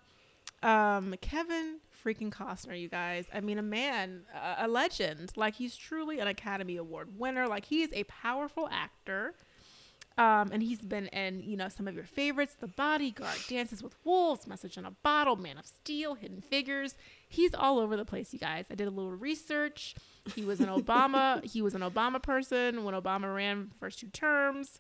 [0.62, 3.26] Um, Kevin freaking Costner, you guys.
[3.34, 5.32] I mean, a man, a, a legend.
[5.36, 7.48] Like he's truly an Academy Award winner.
[7.48, 9.36] Like he is a powerful actor.
[10.18, 13.96] Um, and he's been in, you know, some of your favorites: The Bodyguard, Dances with
[14.04, 16.96] Wolves, Message in a Bottle, Man of Steel, Hidden Figures.
[17.30, 18.66] He's all over the place, you guys.
[18.70, 19.96] I did a little research.
[20.36, 21.44] He was an Obama.
[21.46, 24.80] he was an Obama person when Obama ran first two terms.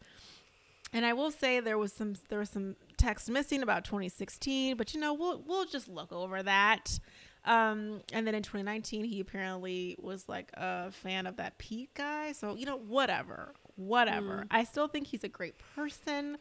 [0.91, 4.93] And I will say there was some there was some text missing about 2016, but
[4.93, 6.99] you know we'll we'll just look over that.
[7.45, 12.31] Um, and then in 2019, he apparently was like a fan of that Pete guy.
[12.31, 14.45] So you know whatever, whatever.
[14.51, 16.37] I still think he's a great person.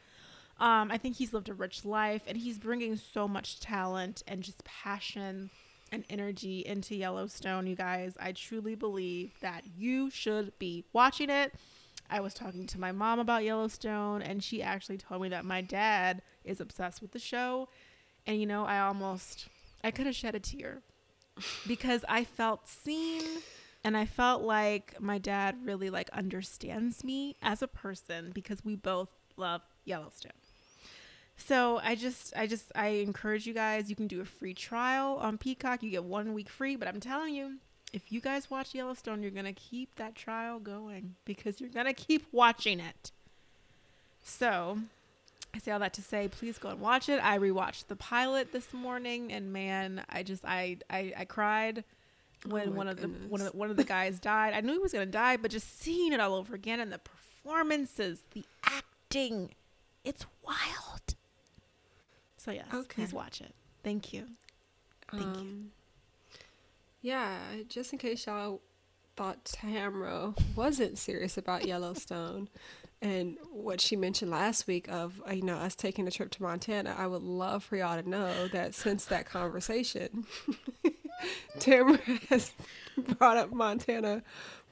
[0.60, 4.42] Um, I think he's lived a rich life, and he's bringing so much talent and
[4.42, 5.50] just passion
[5.92, 7.66] and energy into Yellowstone.
[7.66, 11.54] You guys, I truly believe that you should be watching it.
[12.10, 15.60] I was talking to my mom about Yellowstone, and she actually told me that my
[15.60, 17.68] dad is obsessed with the show.
[18.26, 19.48] And you know, I almost,
[19.84, 20.82] I could have shed a tear
[21.66, 23.22] because I felt seen,
[23.84, 28.74] and I felt like my dad really like understands me as a person because we
[28.74, 30.32] both love Yellowstone.
[31.36, 33.88] So I just, I just, I encourage you guys.
[33.88, 35.82] You can do a free trial on Peacock.
[35.82, 37.58] You get one week free, but I'm telling you,
[37.92, 42.26] if you guys watch Yellowstone, you're gonna keep that trial going because you're gonna keep
[42.32, 43.12] watching it.
[44.22, 44.78] So,
[45.54, 47.18] I say all that to say, please go and watch it.
[47.24, 51.84] I rewatched the pilot this morning, and man, I just, I, I, I cried
[52.46, 54.52] when Oh one of the one of the, one of the guys died.
[54.54, 56.98] I knew he was gonna die, but just seeing it all over again and the
[56.98, 59.54] performances, the acting,
[60.04, 61.14] it's wild.
[62.36, 62.84] So yes, Okay.
[63.02, 63.54] please watch it.
[63.82, 64.26] Thank you.
[65.10, 65.28] Thank you.
[65.28, 65.70] Um,
[67.00, 67.38] Yeah,
[67.68, 68.60] just in case y'all
[69.16, 72.48] thought Tamra wasn't serious about Yellowstone
[73.00, 76.42] and what she mentioned last week of uh, you know us taking a trip to
[76.42, 80.26] Montana, I would love for y'all to know that since that conversation,
[81.58, 82.52] Tamra has
[82.96, 84.22] brought up Montana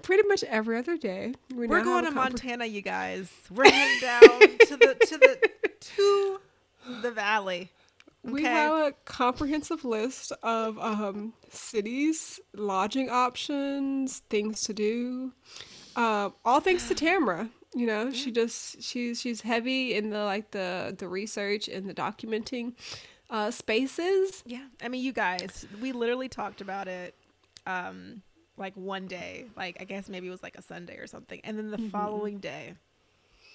[0.03, 1.35] pretty much every other day.
[1.55, 3.31] We We're going to Montana, you guys.
[3.51, 5.51] We're heading down to the to the
[5.81, 6.41] to
[7.03, 7.71] the valley.
[8.27, 8.51] We Okay.
[8.51, 15.33] have a comprehensive list of um, cities, lodging options, things to do.
[15.95, 17.51] Uh, all thanks to Tamara.
[17.75, 21.95] You know, she just she's she's heavy in the like the the research and the
[21.95, 22.75] documenting
[23.31, 24.45] uh, spaces.
[24.45, 27.15] Yeah, I mean, you guys, we literally talked about it,
[27.67, 28.23] um,
[28.57, 31.59] like one day, like I guess maybe it was like a Sunday or something, and
[31.59, 31.91] then the Mm-hmm.
[31.93, 32.75] following day,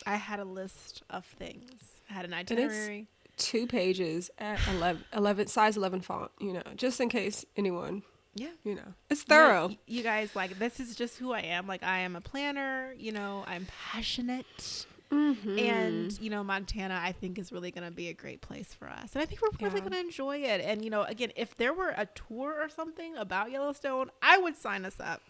[0.06, 2.02] I had a list of things.
[2.10, 3.08] I had an itinerary.
[3.42, 6.32] Two pages at 11, 11 size eleven font.
[6.40, 8.04] You know, just in case anyone.
[8.36, 8.52] Yeah.
[8.64, 9.68] You know, it's thorough.
[9.70, 11.68] y- you guys, like this is just who I am.
[11.68, 12.94] Like I am a planner.
[12.98, 14.86] You know, I'm passionate.
[15.12, 15.60] Mm-hmm.
[15.60, 18.88] and you know montana i think is really going to be a great place for
[18.88, 19.80] us and i think we're really Yeah.
[19.82, 23.18] going to enjoy it and you know again if there were a tour or something
[23.18, 25.22] about yellowstone i would sign us up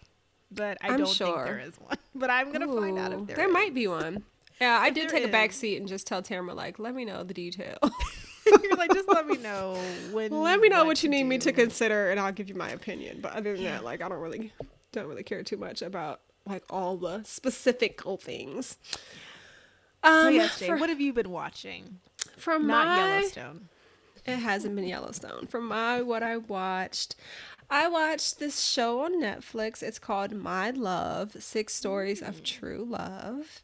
[0.51, 3.25] but i I'm don't think there is one but i'm going to find out if
[3.25, 4.23] there there might be one.
[4.61, 7.03] Yeah, I If did take a back seat and just tell Tamara like, let me
[7.03, 7.77] know the detail.
[8.45, 9.73] you're like just let me know
[10.11, 12.55] when let me know what you to need me to consider, and I'll give you
[12.55, 13.19] my opinion.
[13.21, 13.71] But other than Yeah.
[13.77, 14.53] that, like, I don't really,
[14.91, 18.77] don't really care too much about like all the specific things.
[20.03, 21.99] Um, so yes Jay, for- what have you been watching
[22.37, 23.69] from not my, yellowstone
[24.25, 25.47] It hasn't been Yellowstone.
[25.47, 27.15] From my what I watched,
[27.69, 29.81] I watched this show on Netflix.
[29.83, 33.61] It's called My Love: Six Stories of True Love.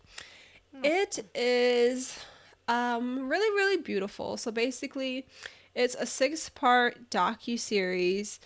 [0.83, 2.17] It is
[2.67, 4.37] um really really beautiful.
[4.37, 5.25] So basically,
[5.75, 8.39] it's a six-part docu series.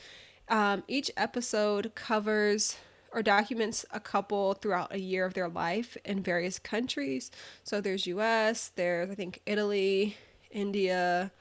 [0.49, 2.77] Um, each episode covers
[3.13, 7.31] or documents a couple throughout a year of their life in various countries.
[7.63, 10.17] So there's U.S., there's I think Italy,
[10.49, 11.31] India,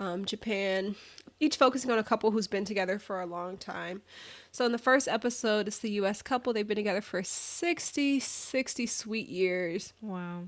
[0.00, 0.96] um, Japan,
[1.38, 4.02] each focusing on a couple who's been together for a long time.
[4.50, 6.52] So in the first episode, it's the US couple.
[6.52, 9.92] They've been together for 60, 60 sweet years.
[10.00, 10.44] Wow.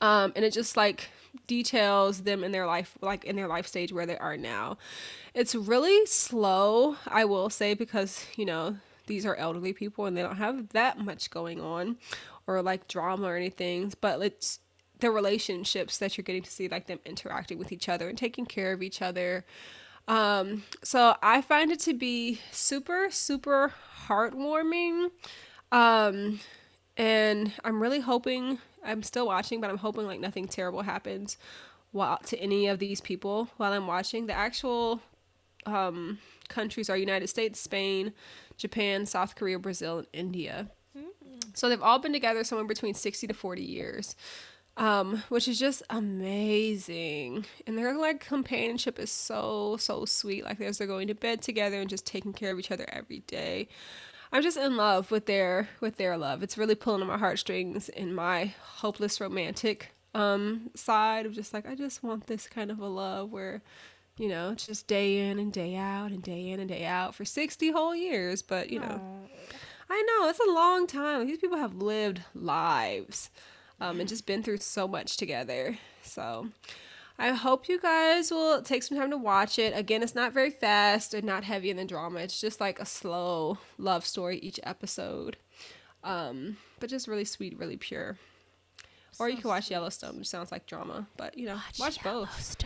[0.00, 1.08] Um, and it just like
[1.46, 4.76] details them in their life, like in their life stage where they are now.
[5.32, 8.76] It's really slow, I will say, because, you know,
[9.06, 11.96] these are elderly people and they don't have that much going on
[12.46, 14.58] or like drama or anything, but it's
[15.00, 18.46] the relationships that you're getting to see, like them interacting with each other and taking
[18.46, 19.44] care of each other.
[20.08, 23.74] Um, so I find it to be super, super
[24.06, 25.10] heartwarming.
[25.72, 26.40] Um,
[26.96, 31.36] and I'm really hoping I'm still watching, but I'm hoping like nothing terrible happens
[31.92, 34.26] while to any of these people while I'm watching.
[34.26, 35.00] The actual
[35.66, 36.18] um,
[36.48, 38.12] countries are United States, Spain,
[38.56, 40.68] Japan, South Korea, Brazil, and India.
[41.54, 44.14] So they've all been together somewhere between 60 to 40 years,
[44.76, 47.46] um, which is just amazing.
[47.66, 50.44] And their like companionship is so, so sweet.
[50.44, 53.20] Like as they're going to bed together and just taking care of each other every
[53.20, 53.68] day.
[54.32, 56.42] I'm just in love with their with their love.
[56.42, 61.66] It's really pulling on my heartstrings in my hopeless romantic um side of just like
[61.66, 63.62] I just want this kind of a love where
[64.18, 67.14] you know, it's just day in and day out and day in and day out
[67.14, 69.00] for 60 whole years, but you know,
[69.90, 71.26] I know it's a long time.
[71.26, 73.30] These people have lived lives
[73.80, 75.78] um, and just been through so much together.
[76.02, 76.48] So
[77.18, 79.76] I hope you guys will take some time to watch it.
[79.76, 82.20] Again, it's not very fast and not heavy in the drama.
[82.20, 85.36] It's just like a slow love story each episode.
[86.04, 88.18] Um, but just really sweet, really pure.
[89.18, 92.56] Or you can watch Yellowstone, which sounds like drama, but you know, watch, both.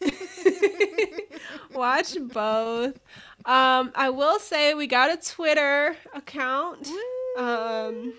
[1.74, 2.98] watch both.
[3.44, 6.88] Um, I will say we got a Twitter account.
[7.36, 8.14] Um,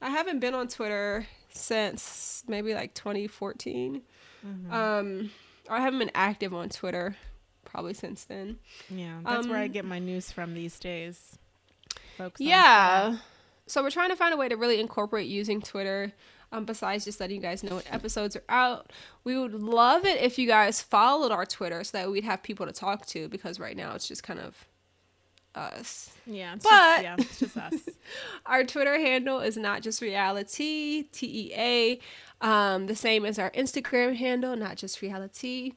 [0.00, 4.02] I haven't been on Twitter since maybe like 2014.
[4.70, 5.30] Um,
[5.68, 7.16] I haven't been active on Twitter
[7.64, 8.58] probably since then.
[8.88, 11.38] Yeah, that's where I Um, get my news from these days.
[12.16, 12.40] Folks.
[12.40, 13.16] Yeah.
[13.66, 16.12] So we're trying to find a way to really incorporate using Twitter.
[16.52, 18.92] Um, besides just letting you guys know when episodes are out,
[19.24, 22.64] we would love it if you guys followed our Twitter so that we'd have people
[22.66, 23.28] to talk to.
[23.28, 24.54] Because right now it's just kind of
[25.56, 26.10] us.
[26.26, 27.74] Yeah, But- just, yeah, it's just us.
[28.46, 32.00] Our Twitter handle is not just reality, T E A.
[32.46, 35.72] Um, the same as our Instagram handle, not just reality.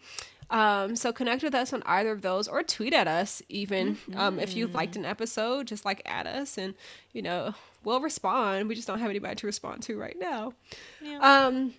[0.49, 3.97] Um, so connect with us on either of those or tweet at us even.
[4.15, 6.73] Um, if you've liked an episode, just like at us and
[7.13, 7.53] you know,
[7.84, 8.67] we'll respond.
[8.67, 10.53] We just don't have anybody to respond to right now.
[11.01, 11.19] Yeah.
[11.19, 11.73] Um,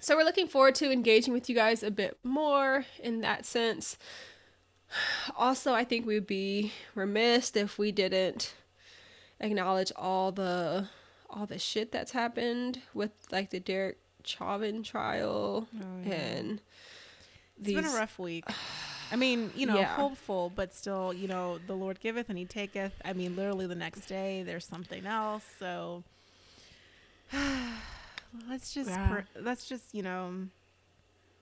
[0.00, 3.96] so we're looking forward to engaging with you guys a bit more in that sense.
[5.36, 8.54] Also, I think we'd be remiss if we didn't
[9.40, 10.88] acknowledge all the
[11.28, 16.12] all the shit that's happened with like the Derek Chauvin trial Oh, yeah.
[16.14, 16.60] and
[17.58, 18.44] It's been a rough week.
[19.10, 19.94] I mean, you know, Yeah.
[19.96, 22.92] hopeful, but still, you know, the Lord giveth and He taketh.
[23.04, 25.44] I mean, literally the next day, there's something else.
[25.58, 26.04] So
[28.48, 29.08] let's just, Yeah.
[29.08, 30.48] pr- let's just, you know,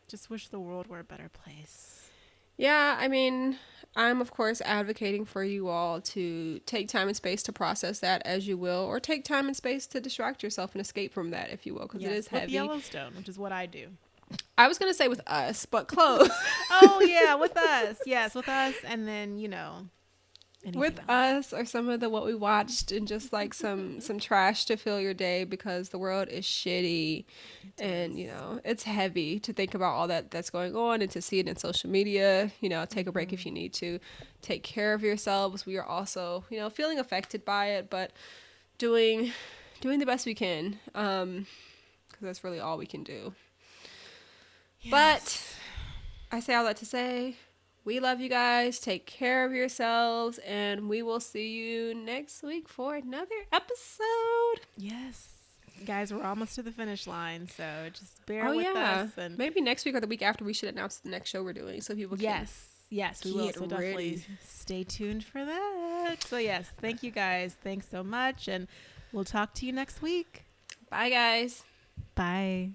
[0.09, 2.02] just wish the world were a better place.
[2.57, 3.59] Yeah, I mean,
[3.95, 8.23] I'm of course advocating for you all to take time and space to process that
[8.25, 11.51] as you will, or take time and space to distract yourself and escape from that,
[11.51, 12.53] if you will, because it is heavy.
[12.53, 13.89] Yellowstone, which is what I do.
[14.57, 16.31] I was gonna say with us, but close.
[16.71, 17.99] oh yeah, with us.
[18.07, 19.89] Yes, with us, and then you know,
[20.75, 21.53] with else.
[21.53, 24.77] us are some of the what we watched and just like some some trash to
[24.77, 27.25] fill your day because the world is shitty
[27.79, 31.21] and you know it's heavy to think about all that that's going on and to
[31.21, 33.99] see it in social media you know take a break if you need to.
[34.41, 35.67] Take care of yourselves.
[35.67, 38.13] We are also you know feeling affected by it but
[38.79, 39.33] doing
[39.81, 41.47] doing the best we can um
[42.09, 43.35] because that's really all we can do.
[44.91, 45.57] But
[46.31, 47.37] I say all that to say,
[47.85, 48.81] we love you guys.
[48.81, 54.61] Take care of yourselves, and we will see you next week for another episode.
[54.77, 55.29] yes,
[55.85, 59.37] guys, we're almost to the finish line, so just bear oh with yeah, us and
[59.37, 61.81] maybe next week or the week after we should announce the next show we're doing,
[61.81, 62.25] so people can.
[62.25, 62.69] Yes.
[62.91, 63.51] Yes, we will.
[63.55, 66.23] So definitely stay tuned for that.
[66.25, 67.57] So yes, thank you guys.
[67.65, 68.69] Thanks so much, and
[69.13, 70.45] we'll talk to you next week.
[70.91, 71.63] Bye, guys.
[72.15, 72.73] Bye.